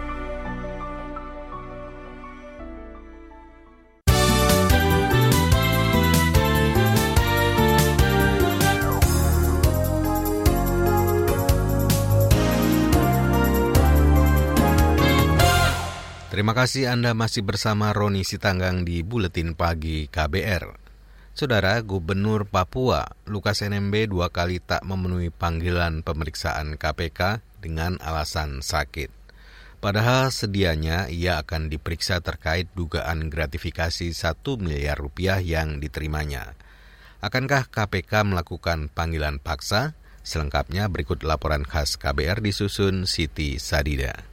Terima 16.43 16.59
kasih 16.59 16.91
Anda 16.91 17.15
masih 17.15 17.47
bersama 17.47 17.95
Roni 17.95 18.27
Sitanggang 18.27 18.83
di 18.83 19.07
Buletin 19.07 19.55
Pagi 19.55 20.11
KBR. 20.11 20.75
Saudara 21.39 21.79
Gubernur 21.87 22.51
Papua 22.51 23.15
Lukas 23.31 23.63
NMB 23.63 24.11
dua 24.11 24.27
kali 24.27 24.59
tak 24.59 24.83
memenuhi 24.83 25.31
panggilan 25.31 26.03
pemeriksaan 26.03 26.75
KPK 26.75 27.47
dengan 27.63 27.95
alasan 28.03 28.59
sakit. 28.59 29.15
Padahal 29.79 30.35
sedianya 30.35 31.07
ia 31.07 31.39
akan 31.39 31.71
diperiksa 31.71 32.19
terkait 32.19 32.67
dugaan 32.75 33.31
gratifikasi 33.31 34.11
1 34.11 34.43
miliar 34.59 34.99
rupiah 34.99 35.39
yang 35.39 35.79
diterimanya. 35.79 36.59
Akankah 37.23 37.71
KPK 37.71 38.27
melakukan 38.27 38.91
panggilan 38.91 39.39
paksa? 39.39 39.95
Selengkapnya 40.27 40.91
berikut 40.91 41.23
laporan 41.23 41.63
khas 41.63 41.95
KBR 41.95 42.43
disusun 42.43 43.07
Siti 43.07 43.63
Sadida. 43.63 44.32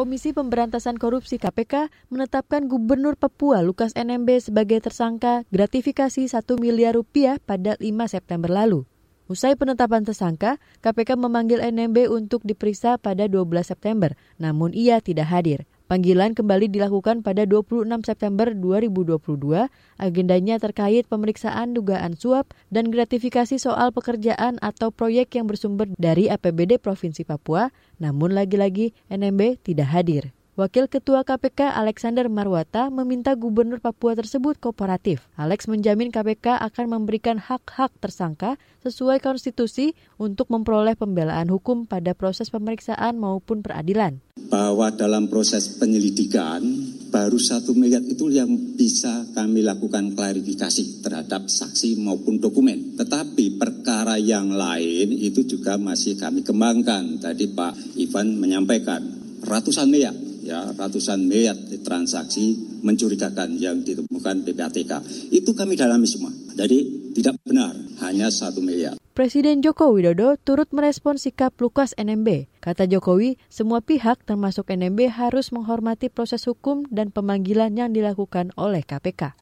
Komisi 0.00 0.32
Pemberantasan 0.32 0.96
Korupsi 0.96 1.36
KPK 1.36 1.92
menetapkan 2.08 2.72
Gubernur 2.72 3.20
Papua 3.20 3.60
Lukas 3.60 3.92
NMB 3.92 4.48
sebagai 4.48 4.80
tersangka 4.80 5.44
gratifikasi 5.52 6.24
1 6.24 6.40
miliar 6.56 6.96
rupiah 6.96 7.36
pada 7.36 7.76
5 7.76 7.84
September 8.08 8.48
lalu. 8.48 8.88
Usai 9.28 9.60
penetapan 9.60 10.00
tersangka, 10.00 10.56
KPK 10.80 11.20
memanggil 11.20 11.60
NMB 11.60 12.08
untuk 12.16 12.40
diperiksa 12.48 12.96
pada 12.96 13.28
12 13.28 13.44
September, 13.60 14.16
namun 14.40 14.72
ia 14.72 15.04
tidak 15.04 15.28
hadir. 15.28 15.68
Panggilan 15.90 16.38
kembali 16.38 16.70
dilakukan 16.70 17.26
pada 17.26 17.42
26 17.42 17.82
September 18.06 18.54
2022. 18.54 19.66
Agendanya 19.98 20.54
terkait 20.62 21.02
pemeriksaan 21.10 21.74
dugaan 21.74 22.14
suap 22.14 22.54
dan 22.70 22.94
gratifikasi 22.94 23.58
soal 23.58 23.90
pekerjaan 23.90 24.62
atau 24.62 24.94
proyek 24.94 25.34
yang 25.34 25.50
bersumber 25.50 25.90
dari 25.98 26.30
APBD 26.30 26.78
Provinsi 26.78 27.26
Papua, 27.26 27.74
namun 27.98 28.38
lagi-lagi 28.38 28.94
NMB 29.10 29.66
tidak 29.66 29.90
hadir. 29.90 30.30
Wakil 30.58 30.90
Ketua 30.90 31.22
KPK 31.22 31.78
Alexander 31.78 32.26
Marwata 32.26 32.90
meminta 32.90 33.38
Gubernur 33.38 33.78
Papua 33.78 34.18
tersebut 34.18 34.58
kooperatif. 34.58 35.22
Alex 35.38 35.70
menjamin 35.70 36.10
KPK 36.10 36.58
akan 36.58 36.90
memberikan 36.90 37.38
hak-hak 37.38 37.94
tersangka 38.02 38.58
sesuai 38.82 39.22
konstitusi 39.22 39.94
untuk 40.18 40.50
memperoleh 40.50 40.98
pembelaan 40.98 41.46
hukum 41.54 41.86
pada 41.86 42.18
proses 42.18 42.50
pemeriksaan 42.50 43.14
maupun 43.14 43.62
peradilan. 43.62 44.18
Bahwa 44.50 44.90
dalam 44.90 45.30
proses 45.30 45.70
penyelidikan 45.78 46.66
baru 47.14 47.38
satu 47.38 47.70
miliar 47.70 48.02
itu 48.02 48.26
yang 48.34 48.50
bisa 48.74 49.30
kami 49.30 49.62
lakukan 49.62 50.18
klarifikasi 50.18 51.06
terhadap 51.06 51.46
saksi 51.46 51.94
maupun 52.02 52.42
dokumen. 52.42 52.98
Tetapi 52.98 53.54
perkara 53.54 54.18
yang 54.18 54.50
lain 54.50 55.14
itu 55.14 55.46
juga 55.46 55.78
masih 55.78 56.18
kami 56.18 56.42
kembangkan. 56.42 57.22
Tadi 57.22 57.54
Pak 57.54 58.02
Ivan 58.02 58.34
menyampaikan 58.34 59.06
ratusan 59.46 59.86
miliar 59.86 60.29
ya 60.50 60.74
ratusan 60.74 61.30
miliar 61.30 61.54
transaksi 61.86 62.58
mencurigakan 62.82 63.54
yang 63.54 63.86
ditemukan 63.86 64.42
PPATK. 64.42 64.92
Itu 65.30 65.54
kami 65.54 65.78
dalami 65.78 66.10
semua. 66.10 66.34
Jadi 66.58 67.10
tidak 67.14 67.38
benar, 67.46 67.72
hanya 68.02 68.26
satu 68.34 68.58
miliar. 68.58 68.98
Presiden 69.14 69.62
Joko 69.62 69.94
Widodo 69.94 70.34
turut 70.42 70.70
merespon 70.74 71.20
sikap 71.20 71.54
Lukas 71.62 71.94
NMB. 71.94 72.50
Kata 72.58 72.90
Jokowi, 72.90 73.38
semua 73.46 73.78
pihak 73.84 74.26
termasuk 74.26 74.70
NMB 74.70 75.12
harus 75.12 75.54
menghormati 75.54 76.10
proses 76.10 76.42
hukum 76.50 76.82
dan 76.90 77.14
pemanggilan 77.14 77.74
yang 77.76 77.94
dilakukan 77.94 78.50
oleh 78.58 78.82
KPK. 78.82 79.38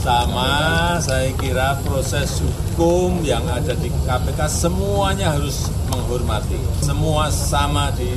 Sama, 0.00 0.96
saya 1.04 1.28
kira 1.36 1.76
proses 1.84 2.40
hukum 2.40 3.20
yang 3.20 3.44
ada 3.44 3.76
di 3.76 3.92
KPK 4.08 4.48
semuanya 4.48 5.36
harus 5.36 5.68
menghormati. 5.92 6.56
Semua 6.80 7.28
sama 7.28 7.92
di 7.92 8.08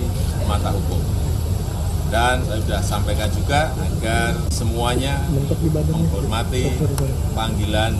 mata 0.47 0.71
hukum 0.71 1.22
dan 2.13 2.45
saya 2.45 2.61
sudah 2.61 2.81
sampaikan 2.85 3.25
juga 3.33 3.73
agar 3.73 4.37
semuanya 4.53 5.17
menghormati 5.89 6.69
panggilan 7.33 7.97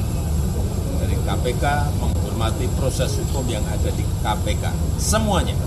dari 1.02 1.18
KPK, 1.26 1.66
menghormati 1.98 2.70
proses 2.78 3.18
hukum 3.18 3.50
yang 3.50 3.66
ada 3.66 3.90
di 3.90 4.06
KPK. 4.22 4.70
Semuanya, 5.02 5.58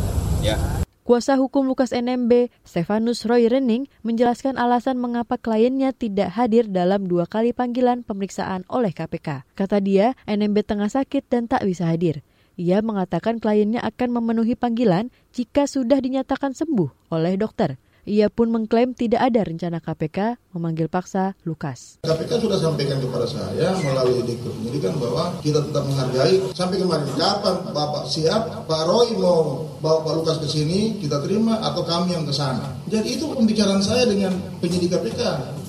ya. 0.47 0.55
Kuasa 1.03 1.35
hukum 1.39 1.67
Lukas 1.67 1.91
NMB, 1.91 2.51
Stefanus 2.63 3.27
Roy 3.27 3.51
Rening, 3.51 3.91
menjelaskan 4.07 4.59
alasan 4.59 4.99
mengapa 4.99 5.39
kliennya 5.39 5.91
tidak 5.91 6.35
hadir 6.35 6.71
dalam 6.71 7.11
dua 7.11 7.27
kali 7.27 7.51
panggilan 7.51 8.07
pemeriksaan 8.07 8.63
oleh 8.71 8.95
KPK. 8.95 9.43
Kata 9.59 9.83
dia, 9.83 10.15
NMB 10.27 10.67
tengah 10.67 10.91
sakit 10.91 11.27
dan 11.27 11.51
tak 11.51 11.67
bisa 11.67 11.91
hadir. 11.91 12.23
Ia 12.57 12.79
mengatakan 12.81 13.43
kliennya 13.43 13.83
akan 13.83 14.19
memenuhi 14.19 14.55
panggilan 14.55 15.11
jika 15.35 15.67
sudah 15.67 15.99
dinyatakan 15.99 16.55
sembuh 16.55 17.13
oleh 17.15 17.39
dokter. 17.39 17.79
Ia 18.07 18.31
pun 18.31 18.55
mengklaim 18.55 18.95
tidak 18.95 19.19
ada 19.19 19.43
rencana 19.43 19.83
KPK 19.83 20.39
memanggil 20.55 20.87
paksa 20.87 21.35
Lukas. 21.43 21.99
KPK 22.07 22.39
sudah 22.39 22.55
sampaikan 22.55 23.03
kepada 23.03 23.27
saya 23.27 23.75
melalui 23.83 24.23
diktur 24.23 24.55
penyidikan 24.55 24.95
bahwa 24.95 25.35
kita 25.43 25.59
tetap 25.59 25.83
menghargai 25.91 26.39
sampai 26.55 26.79
kemarin 26.79 27.11
kapan 27.19 27.67
Bapak 27.75 28.07
siap 28.07 28.63
Pak 28.71 28.83
Roy 28.87 29.11
mau 29.19 29.67
bawa 29.83 30.07
Pak 30.07 30.15
Lukas 30.23 30.39
ke 30.39 30.47
sini 30.47 31.03
kita 31.03 31.19
terima 31.19 31.59
atau 31.59 31.83
kami 31.83 32.15
yang 32.15 32.23
ke 32.23 32.31
sana. 32.31 32.79
Jadi 32.87 33.19
itu 33.19 33.27
pembicaraan 33.27 33.83
saya 33.83 34.07
dengan 34.07 34.39
penyidik 34.63 34.95
KPK 34.95 35.21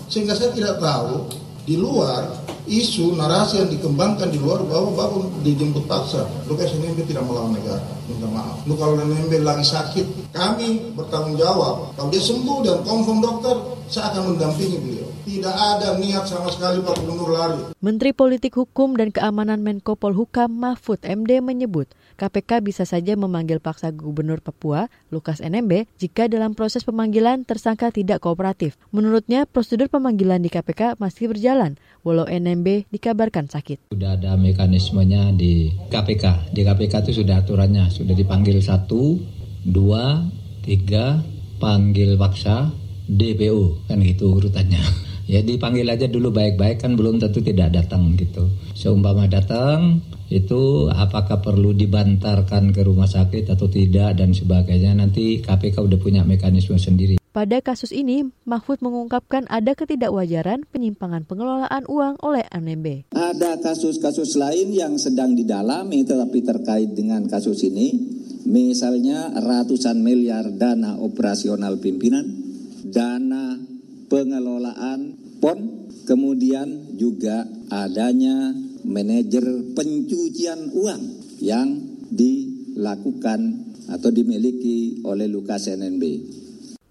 sehingga 0.06 0.38
saya 0.38 0.54
tidak 0.54 0.78
tahu 0.78 1.26
di 1.67 1.75
luar 1.75 2.23
isu 2.67 3.15
narasi 3.19 3.60
yang 3.60 3.69
dikembangkan 3.71 4.32
di 4.32 4.39
luar 4.39 4.63
bahwa 4.63 4.95
bapak 4.95 5.43
dijemput 5.43 5.84
paksa. 5.84 6.23
Lukas 6.47 6.71
NMB 6.71 7.03
tidak 7.03 7.27
melawan 7.27 7.51
negara, 7.56 7.84
minta 8.08 8.27
maaf. 8.32 8.63
Lu 8.63 8.80
kalau 8.80 8.95
lagi 8.95 9.65
sakit, 9.67 10.32
kami 10.32 10.95
bertanggung 10.95 11.36
jawab. 11.36 11.91
Kalau 11.99 12.08
dia 12.08 12.23
sembuh 12.23 12.63
dan 12.63 12.80
confirm 12.88 13.19
dokter, 13.19 13.56
saya 13.91 14.15
akan 14.15 14.36
mendampingi 14.36 14.80
beliau. 14.80 15.07
Tidak 15.27 15.51
ada 15.59 15.99
niat 15.99 16.23
sama 16.23 16.47
sekali 16.47 16.79
Pak 16.79 17.03
Gubernur 17.03 17.35
lari. 17.35 17.59
Menteri 17.83 18.15
Politik 18.15 18.55
Hukum 18.55 18.95
dan 18.95 19.11
Keamanan 19.11 19.59
Menko 19.59 19.99
Polhukam 19.99 20.47
Mahfud 20.55 21.03
MD 21.03 21.43
menyebut 21.43 21.91
KPK 22.15 22.63
bisa 22.63 22.87
saja 22.87 23.11
memanggil 23.19 23.59
paksa 23.59 23.91
Gubernur 23.91 24.39
Papua, 24.39 24.87
Lukas 25.11 25.43
NMB, 25.43 25.99
jika 25.99 26.31
dalam 26.31 26.55
proses 26.55 26.87
pemanggilan 26.87 27.43
tersangka 27.43 27.91
tidak 27.91 28.23
kooperatif. 28.23 28.79
Menurutnya, 28.95 29.43
prosedur 29.43 29.91
pemanggilan 29.91 30.39
di 30.39 30.47
KPK 30.47 30.95
masih 30.95 31.27
berjalan, 31.27 31.75
walau 32.07 32.23
NMB 32.23 32.87
dikabarkan 32.87 33.51
sakit. 33.51 33.91
Sudah 33.91 34.15
ada 34.15 34.39
mekanismenya 34.39 35.35
di 35.35 35.75
KPK. 35.91 36.55
Di 36.55 36.63
KPK 36.63 37.03
itu 37.03 37.21
sudah 37.21 37.43
aturannya, 37.43 37.91
sudah 37.91 38.15
dipanggil 38.15 38.63
satu, 38.63 39.19
dua, 39.67 40.23
tiga, 40.63 41.19
panggil 41.59 42.15
paksa, 42.15 42.71
DPO, 43.11 43.91
kan 43.91 43.99
gitu 43.99 44.39
urutannya. 44.39 44.81
Ya 45.27 45.43
dipanggil 45.43 45.83
aja 45.91 46.07
dulu 46.07 46.31
baik-baik 46.31 46.87
kan 46.87 46.95
belum 46.95 47.19
tentu 47.19 47.43
tidak 47.43 47.75
datang 47.75 48.15
gitu. 48.15 48.47
Seumpama 48.71 49.27
datang 49.27 49.99
itu 50.31 50.87
apakah 50.87 51.43
perlu 51.43 51.75
dibantarkan 51.75 52.71
ke 52.71 52.81
rumah 52.87 53.11
sakit 53.11 53.51
atau 53.51 53.67
tidak 53.67 54.15
dan 54.15 54.31
sebagainya 54.31 54.95
nanti 54.95 55.43
KPK 55.43 55.83
udah 55.83 55.99
punya 55.99 56.23
mekanisme 56.23 56.79
sendiri. 56.79 57.19
Pada 57.35 57.61
kasus 57.61 57.93
ini, 57.93 58.25
Mahfud 58.49 58.81
mengungkapkan 58.81 59.45
ada 59.51 59.77
ketidakwajaran 59.77 60.65
penyimpangan 60.73 61.21
pengelolaan 61.27 61.83
uang 61.85 62.17
oleh 62.25 62.47
NMB. 62.49 63.13
Ada 63.13 63.61
kasus-kasus 63.61 64.39
lain 64.39 64.73
yang 64.73 64.97
sedang 64.97 65.37
didalami 65.37 66.01
tetapi 66.07 66.39
terkait 66.41 66.97
dengan 66.97 67.27
kasus 67.29 67.61
ini, 67.67 67.93
misalnya 68.47 69.37
ratusan 69.37 70.01
miliar 70.01 70.49
dana 70.55 70.97
operasional 70.97 71.77
pimpinan, 71.77 72.25
dana 72.89 73.66
pengelolaan 74.08 75.15
PON, 75.39 75.88
kemudian 76.08 76.98
juga 76.98 77.46
adanya 77.70 78.56
manajer 78.88 79.43
pencucian 79.76 80.72
uang 80.74 81.02
yang 81.43 81.78
dilakukan 82.10 83.67
atau 83.88 84.10
dimiliki 84.12 85.04
oleh 85.04 85.28
Lukas 85.28 85.67
NNB. 85.67 86.04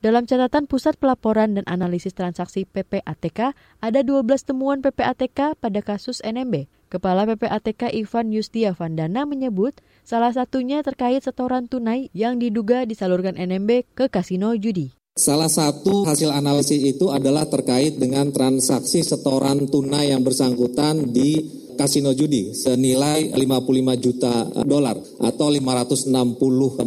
Dalam 0.06 0.22
catatan 0.22 0.70
Pusat 0.70 1.02
Pelaporan 1.02 1.58
dan 1.58 1.64
Analisis 1.66 2.14
Transaksi 2.14 2.62
PPATK, 2.68 3.56
ada 3.82 4.00
12 4.06 4.22
temuan 4.44 4.78
PPATK 4.78 5.58
pada 5.58 5.80
kasus 5.82 6.22
NMB. 6.22 6.70
Kepala 6.86 7.26
PPATK 7.26 7.90
Ivan 7.90 8.30
Yustia 8.30 8.70
Vandana 8.70 9.26
menyebut 9.26 9.74
salah 10.06 10.30
satunya 10.30 10.86
terkait 10.86 11.18
setoran 11.26 11.66
tunai 11.66 12.14
yang 12.14 12.38
diduga 12.38 12.86
disalurkan 12.86 13.34
NMB 13.34 13.98
ke 13.98 14.06
kasino 14.06 14.54
judi. 14.54 14.95
Salah 15.16 15.48
satu 15.48 16.04
hasil 16.04 16.28
analisis 16.28 16.76
itu 16.76 17.08
adalah 17.08 17.48
terkait 17.48 17.96
dengan 17.96 18.28
transaksi 18.28 19.00
setoran 19.00 19.64
tunai 19.64 20.12
yang 20.12 20.20
bersangkutan 20.20 21.08
di 21.08 21.40
kasino 21.76 22.16
judi 22.16 22.56
senilai 22.56 23.36
55 23.36 24.02
juta 24.02 24.32
dolar 24.64 24.96
atau 25.20 25.46
560 25.52 26.08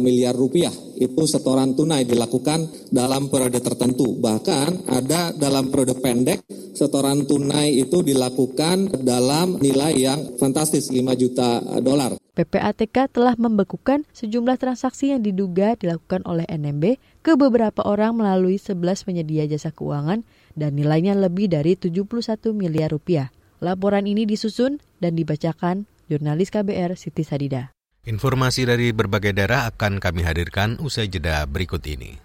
miliar 0.02 0.36
rupiah. 0.36 0.74
Itu 1.00 1.24
setoran 1.24 1.72
tunai 1.72 2.04
dilakukan 2.04 2.90
dalam 2.92 3.32
periode 3.32 3.64
tertentu. 3.64 4.20
Bahkan 4.20 4.90
ada 4.90 5.32
dalam 5.32 5.72
periode 5.72 5.96
pendek 5.96 6.44
setoran 6.76 7.24
tunai 7.24 7.80
itu 7.80 8.04
dilakukan 8.04 9.00
dalam 9.00 9.56
nilai 9.56 9.96
yang 9.96 10.36
fantastis 10.36 10.92
5 10.92 11.00
juta 11.16 11.64
dolar. 11.80 12.20
PPATK 12.36 13.12
telah 13.12 13.36
membekukan 13.36 14.08
sejumlah 14.16 14.56
transaksi 14.56 15.12
yang 15.12 15.20
diduga 15.20 15.76
dilakukan 15.76 16.24
oleh 16.24 16.48
NMB 16.48 16.96
ke 17.20 17.36
beberapa 17.36 17.84
orang 17.84 18.16
melalui 18.16 18.56
11 18.56 18.80
penyedia 19.04 19.44
jasa 19.44 19.74
keuangan 19.74 20.24
dan 20.56 20.72
nilainya 20.72 21.12
lebih 21.12 21.52
dari 21.52 21.76
71 21.76 22.56
miliar 22.56 22.96
rupiah. 22.96 23.28
Laporan 23.60 24.08
ini 24.08 24.24
disusun 24.24 24.80
dan 25.04 25.12
dibacakan 25.20 25.84
jurnalis 26.08 26.48
KBR 26.48 26.96
Siti 26.96 27.28
Sadida. 27.28 27.76
Informasi 28.08 28.64
dari 28.64 28.88
berbagai 28.96 29.36
daerah 29.36 29.68
akan 29.68 30.00
kami 30.00 30.24
hadirkan 30.24 30.80
usai 30.80 31.12
jeda 31.12 31.44
berikut 31.44 31.84
ini. 31.84 32.16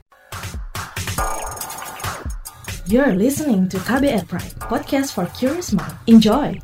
You're 2.87 3.19
listening 3.19 3.67
to 3.67 3.81
KBR 3.83 4.31
Pride, 4.31 4.55
podcast 4.71 5.11
for 5.11 5.27
curious 5.35 5.75
mind. 5.75 5.91
Enjoy! 6.07 6.55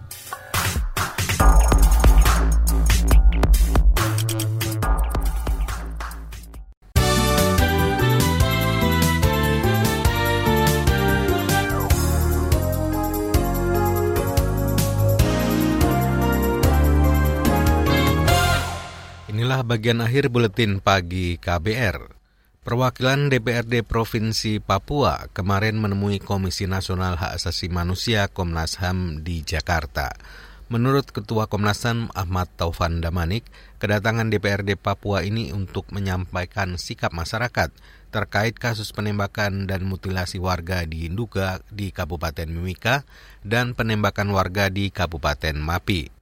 Inilah 19.62 19.78
bagian 19.78 20.02
akhir 20.02 20.34
buletin 20.34 20.82
pagi 20.82 21.38
KBR. 21.38 22.18
Perwakilan 22.66 23.30
DPRD 23.30 23.86
Provinsi 23.86 24.58
Papua 24.58 25.30
kemarin 25.38 25.78
menemui 25.78 26.18
Komisi 26.18 26.66
Nasional 26.66 27.14
Hak 27.14 27.38
Asasi 27.38 27.70
Manusia 27.70 28.26
Komnas 28.26 28.82
HAM 28.82 29.22
di 29.22 29.46
Jakarta. 29.46 30.18
Menurut 30.66 31.14
Ketua 31.14 31.46
Komnas 31.46 31.86
HAM 31.86 32.10
Ahmad 32.18 32.50
Taufan 32.58 33.06
Damanik, 33.06 33.46
kedatangan 33.78 34.34
DPRD 34.34 34.82
Papua 34.82 35.22
ini 35.22 35.54
untuk 35.54 35.94
menyampaikan 35.94 36.82
sikap 36.82 37.14
masyarakat 37.14 37.70
terkait 38.10 38.58
kasus 38.58 38.90
penembakan 38.90 39.70
dan 39.70 39.86
mutilasi 39.86 40.42
warga 40.42 40.90
di 40.90 41.06
Induga 41.06 41.62
di 41.70 41.94
Kabupaten 41.94 42.50
Mimika 42.50 43.06
dan 43.46 43.78
penembakan 43.78 44.34
warga 44.34 44.74
di 44.74 44.90
Kabupaten 44.90 45.54
Mapi. 45.54 46.21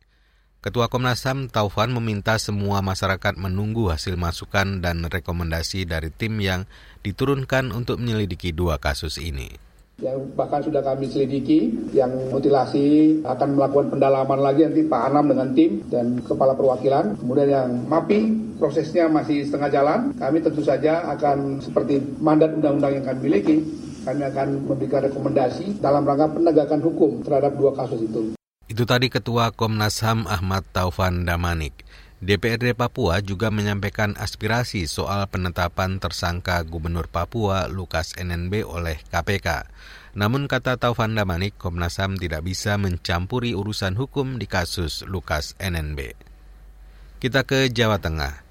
Ketua 0.60 0.92
Komnas 0.92 1.24
HAM 1.24 1.48
Taufan 1.48 1.88
meminta 1.88 2.36
semua 2.36 2.84
masyarakat 2.84 3.40
menunggu 3.40 3.88
hasil 3.88 4.20
masukan 4.20 4.84
dan 4.84 5.08
rekomendasi 5.08 5.88
dari 5.88 6.12
tim 6.12 6.36
yang 6.44 6.68
diturunkan 7.00 7.72
untuk 7.72 7.96
menyelidiki 7.96 8.52
dua 8.52 8.76
kasus 8.76 9.24
ini. 9.24 9.56
Yang 10.04 10.36
bahkan 10.36 10.60
sudah 10.60 10.84
kami 10.84 11.08
selidiki, 11.08 11.72
yang 11.96 12.12
mutilasi 12.28 13.20
akan 13.24 13.56
melakukan 13.56 13.88
pendalaman 13.88 14.44
lagi 14.44 14.68
nanti 14.68 14.84
Pak 14.84 15.02
Anam 15.08 15.32
dengan 15.32 15.48
tim 15.56 15.80
dan 15.88 16.20
kepala 16.28 16.52
perwakilan. 16.60 17.16
Kemudian 17.16 17.48
yang 17.48 17.70
MAPI 17.88 18.20
prosesnya 18.60 19.08
masih 19.08 19.48
setengah 19.48 19.72
jalan. 19.72 20.12
Kami 20.20 20.44
tentu 20.44 20.60
saja 20.60 21.08
akan 21.08 21.64
seperti 21.64 22.04
mandat 22.20 22.52
undang-undang 22.60 23.00
yang 23.00 23.08
kami 23.08 23.32
miliki, 23.32 23.64
kami 24.04 24.28
akan 24.28 24.68
memberikan 24.68 25.08
rekomendasi 25.08 25.80
dalam 25.80 26.04
rangka 26.04 26.36
penegakan 26.36 26.84
hukum 26.84 27.24
terhadap 27.24 27.56
dua 27.56 27.72
kasus 27.80 28.04
itu. 28.04 28.39
Itu 28.70 28.86
tadi 28.86 29.10
Ketua 29.10 29.50
Komnas 29.50 29.98
HAM 30.06 30.30
Ahmad 30.30 30.62
Taufan 30.70 31.26
Damanik. 31.26 31.74
DPRD 32.22 32.78
Papua 32.78 33.18
juga 33.18 33.50
menyampaikan 33.50 34.14
aspirasi 34.14 34.86
soal 34.86 35.26
penetapan 35.26 35.98
tersangka 35.98 36.62
Gubernur 36.70 37.10
Papua 37.10 37.66
Lukas 37.66 38.14
NNB 38.14 38.62
oleh 38.62 39.02
KPK. 39.10 39.66
Namun 40.14 40.46
kata 40.46 40.78
Taufan 40.78 41.18
Damanik, 41.18 41.58
Komnas 41.58 41.98
HAM 41.98 42.22
tidak 42.22 42.46
bisa 42.46 42.78
mencampuri 42.78 43.58
urusan 43.58 43.98
hukum 43.98 44.38
di 44.38 44.46
kasus 44.46 45.02
Lukas 45.10 45.58
NNB. 45.58 46.14
Kita 47.18 47.50
ke 47.50 47.74
Jawa 47.74 47.98
Tengah. 47.98 48.46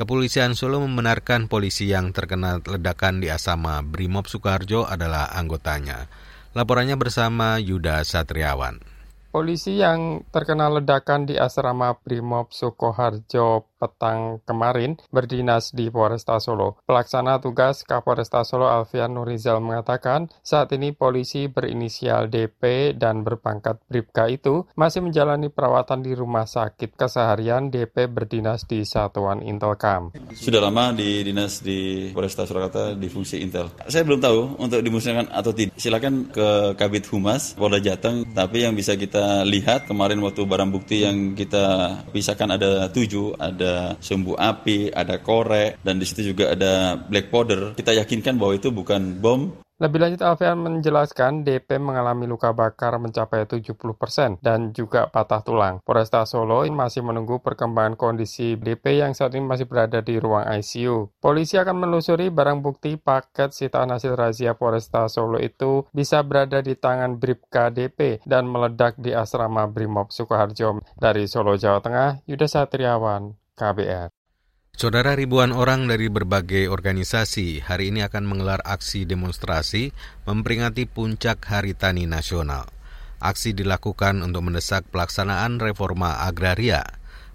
Kepolisian 0.00 0.56
Solo 0.56 0.80
membenarkan 0.80 1.44
polisi 1.44 1.92
yang 1.92 2.16
terkena 2.16 2.64
ledakan 2.64 3.20
di 3.20 3.28
Asama 3.28 3.84
Brimob 3.84 4.32
Soekarjo 4.32 4.88
adalah 4.88 5.28
anggotanya. 5.36 6.08
Laporannya 6.56 6.96
bersama 6.96 7.60
Yuda 7.60 8.00
Satriawan. 8.00 8.96
Polisi 9.28 9.76
yang 9.76 10.24
terkena 10.32 10.72
ledakan 10.72 11.28
di 11.28 11.36
asrama 11.36 11.92
Brimob 12.00 12.48
Sukoharjo 12.48 13.68
petang 13.78 14.42
kemarin 14.42 14.98
berdinas 15.14 15.70
di 15.70 15.88
Polresta 15.88 16.42
Solo. 16.42 16.82
Pelaksana 16.84 17.38
tugas 17.38 17.86
Kapolresta 17.86 18.42
Solo 18.42 18.66
Alfian 18.66 19.14
Nurizal 19.14 19.62
mengatakan 19.62 20.26
saat 20.42 20.74
ini 20.74 20.90
polisi 20.90 21.46
berinisial 21.46 22.26
DP 22.26 22.92
dan 22.98 23.22
berpangkat 23.22 23.78
Bribka 23.86 24.26
itu 24.26 24.66
masih 24.74 25.06
menjalani 25.06 25.48
perawatan 25.48 26.02
di 26.02 26.12
rumah 26.18 26.44
sakit 26.44 26.98
keseharian 26.98 27.70
DP 27.70 28.10
berdinas 28.10 28.66
di 28.66 28.82
Satuan 28.82 29.40
Intelkam. 29.46 30.10
Sudah 30.34 30.58
lama 30.58 30.90
di 30.90 31.22
dinas 31.22 31.62
di 31.62 32.10
Polresta 32.10 32.44
Surakarta 32.44 32.98
di 32.98 33.06
fungsi 33.06 33.38
Intel. 33.38 33.70
Saya 33.86 34.02
belum 34.02 34.18
tahu 34.18 34.40
untuk 34.58 34.82
dimusnahkan 34.82 35.30
atau 35.30 35.54
tidak. 35.54 35.78
Silakan 35.78 36.34
ke 36.34 36.74
Kabit 36.74 37.06
Humas 37.14 37.54
Polda 37.54 37.78
Jateng. 37.78 38.26
Tapi 38.34 38.66
yang 38.66 38.74
bisa 38.74 38.98
kita 38.98 39.46
lihat 39.46 39.86
kemarin 39.86 40.18
waktu 40.24 40.42
barang 40.42 40.70
bukti 40.74 41.06
yang 41.06 41.38
kita 41.38 41.94
pisahkan 42.10 42.58
ada 42.58 42.90
tujuh, 42.90 43.38
ada 43.38 43.67
ada 43.68 44.00
sumbu 44.00 44.32
api, 44.32 44.88
ada 44.88 45.20
korek, 45.20 45.84
dan 45.84 46.00
di 46.00 46.08
situ 46.08 46.32
juga 46.32 46.56
ada 46.56 46.96
black 46.96 47.28
powder. 47.28 47.76
Kita 47.76 47.92
yakinkan 47.92 48.40
bahwa 48.40 48.56
itu 48.56 48.72
bukan 48.72 49.20
bom, 49.20 49.52
lebih 49.78 50.02
lanjut 50.02 50.26
Alfian 50.26 50.58
menjelaskan 50.58 51.46
DP 51.46 51.78
mengalami 51.78 52.26
luka 52.26 52.50
bakar 52.50 52.98
mencapai 52.98 53.46
70% 53.46 54.42
dan 54.42 54.74
juga 54.74 55.06
patah 55.06 55.38
tulang. 55.46 55.78
Polresta 55.86 56.26
Solo 56.26 56.66
masih 56.66 57.06
menunggu 57.06 57.38
perkembangan 57.38 57.94
kondisi 57.94 58.58
DP 58.58 58.98
yang 58.98 59.14
saat 59.14 59.38
ini 59.38 59.46
masih 59.46 59.70
berada 59.70 60.02
di 60.02 60.18
ruang 60.18 60.42
ICU. 60.50 61.14
Polisi 61.22 61.62
akan 61.62 61.86
menelusuri 61.86 62.26
barang 62.26 62.58
bukti 62.58 62.98
paket 62.98 63.54
sitaan 63.54 63.94
hasil 63.94 64.18
razia 64.18 64.58
Polresta 64.58 65.06
Solo 65.06 65.38
itu 65.38 65.86
bisa 65.94 66.26
berada 66.26 66.58
di 66.58 66.74
tangan 66.74 67.14
Bribka 67.14 67.70
DP 67.70 68.26
dan 68.26 68.50
meledak 68.50 68.98
di 68.98 69.14
asrama 69.14 69.70
Brimob 69.70 70.10
Sukoharjo. 70.10 70.82
Dari 70.98 71.30
Solo, 71.30 71.54
Jawa 71.54 71.78
Tengah, 71.78 72.26
Yuda 72.26 72.50
Satriawan, 72.50 73.30
KBR. 73.58 74.14
Saudara 74.78 75.18
ribuan 75.18 75.50
orang 75.50 75.90
dari 75.90 76.06
berbagai 76.06 76.70
organisasi 76.70 77.66
hari 77.66 77.90
ini 77.90 78.06
akan 78.06 78.30
menggelar 78.30 78.62
aksi 78.62 79.10
demonstrasi 79.10 79.90
memperingati 80.22 80.86
puncak 80.86 81.42
Hari 81.42 81.74
Tani 81.74 82.06
Nasional. 82.06 82.70
Aksi 83.18 83.50
dilakukan 83.50 84.22
untuk 84.22 84.46
mendesak 84.46 84.86
pelaksanaan 84.94 85.58
reforma 85.58 86.22
agraria. 86.22 86.86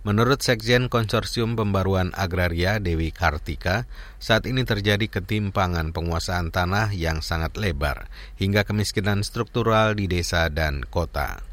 Menurut 0.08 0.40
Sekjen 0.40 0.88
Konsorsium 0.88 1.60
Pembaruan 1.60 2.16
Agraria 2.16 2.80
Dewi 2.80 3.12
Kartika, 3.12 3.88
saat 4.20 4.48
ini 4.48 4.64
terjadi 4.64 5.08
ketimpangan 5.12 5.92
penguasaan 5.92 6.52
tanah 6.52 6.96
yang 6.96 7.20
sangat 7.20 7.60
lebar 7.60 8.08
hingga 8.40 8.64
kemiskinan 8.64 9.24
struktural 9.28 9.96
di 10.00 10.08
desa 10.08 10.48
dan 10.48 10.88
kota. 10.88 11.44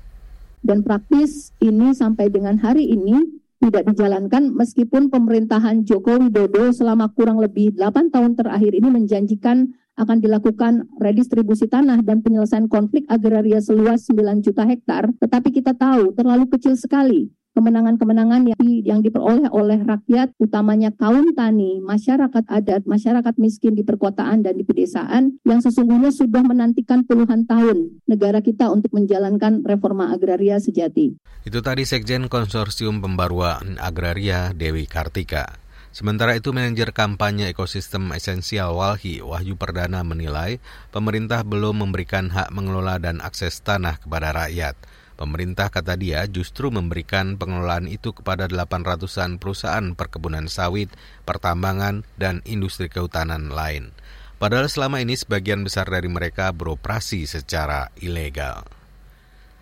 Dan 0.62 0.87
praktis 0.87 1.50
ini 1.59 1.94
sampai 1.94 2.30
dengan 2.30 2.59
hari 2.62 2.90
ini 2.90 3.39
tidak 3.61 3.92
dijalankan 3.92 4.57
meskipun 4.57 5.12
pemerintahan 5.12 5.85
Joko 5.85 6.16
Widodo 6.16 6.73
selama 6.73 7.12
kurang 7.12 7.37
lebih 7.38 7.77
8 7.77 8.09
tahun 8.09 8.33
terakhir 8.35 8.73
ini 8.73 8.88
menjanjikan 8.88 9.68
akan 10.01 10.16
dilakukan 10.25 10.88
redistribusi 10.96 11.68
tanah 11.68 12.01
dan 12.01 12.25
penyelesaian 12.25 12.73
konflik 12.73 13.05
agraria 13.12 13.61
seluas 13.61 14.09
9 14.09 14.40
juta 14.40 14.64
hektar, 14.64 15.12
tetapi 15.20 15.53
kita 15.53 15.77
tahu 15.77 16.16
terlalu 16.16 16.49
kecil 16.49 16.73
sekali 16.73 17.29
kemenangan-kemenangan 17.54 18.54
yang, 18.54 18.66
yang 18.82 19.00
diperoleh 19.02 19.50
oleh 19.50 19.82
rakyat, 19.82 20.32
utamanya 20.38 20.94
kaum 20.94 21.34
tani, 21.34 21.82
masyarakat 21.82 22.44
adat, 22.46 22.86
masyarakat 22.86 23.34
miskin 23.36 23.74
di 23.74 23.82
perkotaan 23.82 24.46
dan 24.46 24.54
di 24.56 24.64
pedesaan, 24.64 25.38
yang 25.42 25.60
sesungguhnya 25.60 26.14
sudah 26.14 26.42
menantikan 26.46 27.02
puluhan 27.02 27.44
tahun 27.44 28.00
negara 28.06 28.40
kita 28.40 28.70
untuk 28.70 28.94
menjalankan 28.94 29.66
reforma 29.66 30.14
agraria 30.14 30.62
sejati. 30.62 31.18
Itu 31.42 31.58
tadi 31.60 31.82
Sekjen 31.82 32.30
Konsorsium 32.30 33.02
Pembaruan 33.02 33.80
Agraria 33.80 34.54
Dewi 34.54 34.86
Kartika. 34.86 35.70
Sementara 35.90 36.38
itu, 36.38 36.54
manajer 36.54 36.94
kampanye 36.94 37.50
ekosistem 37.50 38.14
esensial 38.14 38.78
Walhi, 38.78 39.18
Wahyu 39.26 39.58
Perdana 39.58 40.06
menilai 40.06 40.62
pemerintah 40.94 41.42
belum 41.42 41.82
memberikan 41.82 42.30
hak 42.30 42.54
mengelola 42.54 43.02
dan 43.02 43.18
akses 43.18 43.58
tanah 43.58 43.98
kepada 43.98 44.30
rakyat. 44.30 44.78
Pemerintah 45.20 45.68
kata 45.68 46.00
dia 46.00 46.24
justru 46.24 46.72
memberikan 46.72 47.37
pengelolaan 47.37 47.85
itu 47.92 48.16
kepada 48.16 48.48
800-an 48.48 49.37
perusahaan 49.37 49.92
perkebunan 49.92 50.48
sawit, 50.48 50.88
pertambangan, 51.28 52.09
dan 52.16 52.40
industri 52.48 52.88
kehutanan 52.88 53.52
lain. 53.52 53.92
Padahal 54.40 54.72
selama 54.72 55.04
ini 55.04 55.20
sebagian 55.20 55.61
besar 55.61 55.92
dari 55.92 56.09
mereka 56.09 56.48
beroperasi 56.56 57.28
secara 57.28 57.92
ilegal. 58.00 58.64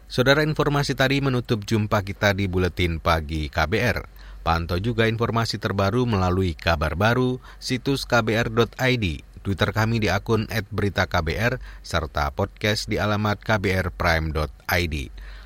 Saudara 0.06 0.46
informasi 0.46 0.94
tadi 0.94 1.18
menutup 1.18 1.66
jumpa 1.66 2.06
kita 2.06 2.38
di 2.38 2.46
Buletin 2.46 3.02
Pagi 3.02 3.50
KBR. 3.50 4.06
Pantau 4.46 4.78
juga 4.78 5.10
informasi 5.10 5.58
terbaru 5.58 6.06
melalui 6.06 6.54
kabar 6.54 6.94
baru, 6.94 7.42
situs 7.58 8.06
kbr.id, 8.06 9.26
Twitter 9.42 9.70
kami 9.74 9.98
di 9.98 10.06
akun 10.06 10.46
@beritaKBR, 10.46 11.58
serta 11.82 12.30
podcast 12.30 12.86
di 12.86 13.02
alamat 13.02 13.42
kbrprime.id. 13.42 14.96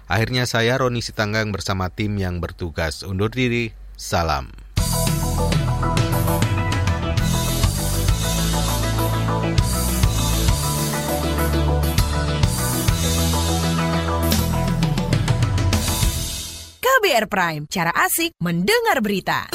Akhirnya 0.07 0.47
saya 0.47 0.79
Roni 0.79 1.03
Sitanggang 1.03 1.51
bersama 1.51 1.91
tim 1.91 2.15
yang 2.19 2.39
bertugas 2.39 3.03
undur 3.03 3.31
diri. 3.31 3.75
Salam. 3.99 4.51
KBR 17.03 17.27
Prime, 17.27 17.63
cara 17.67 17.91
asik 18.07 18.39
mendengar 18.39 19.03
berita. 19.03 19.51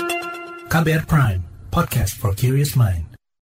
KBR 0.67 1.07
Prime, 1.07 1.41
podcast 1.71 2.19
for 2.19 2.35
curious 2.35 2.75
mind. 2.75 3.06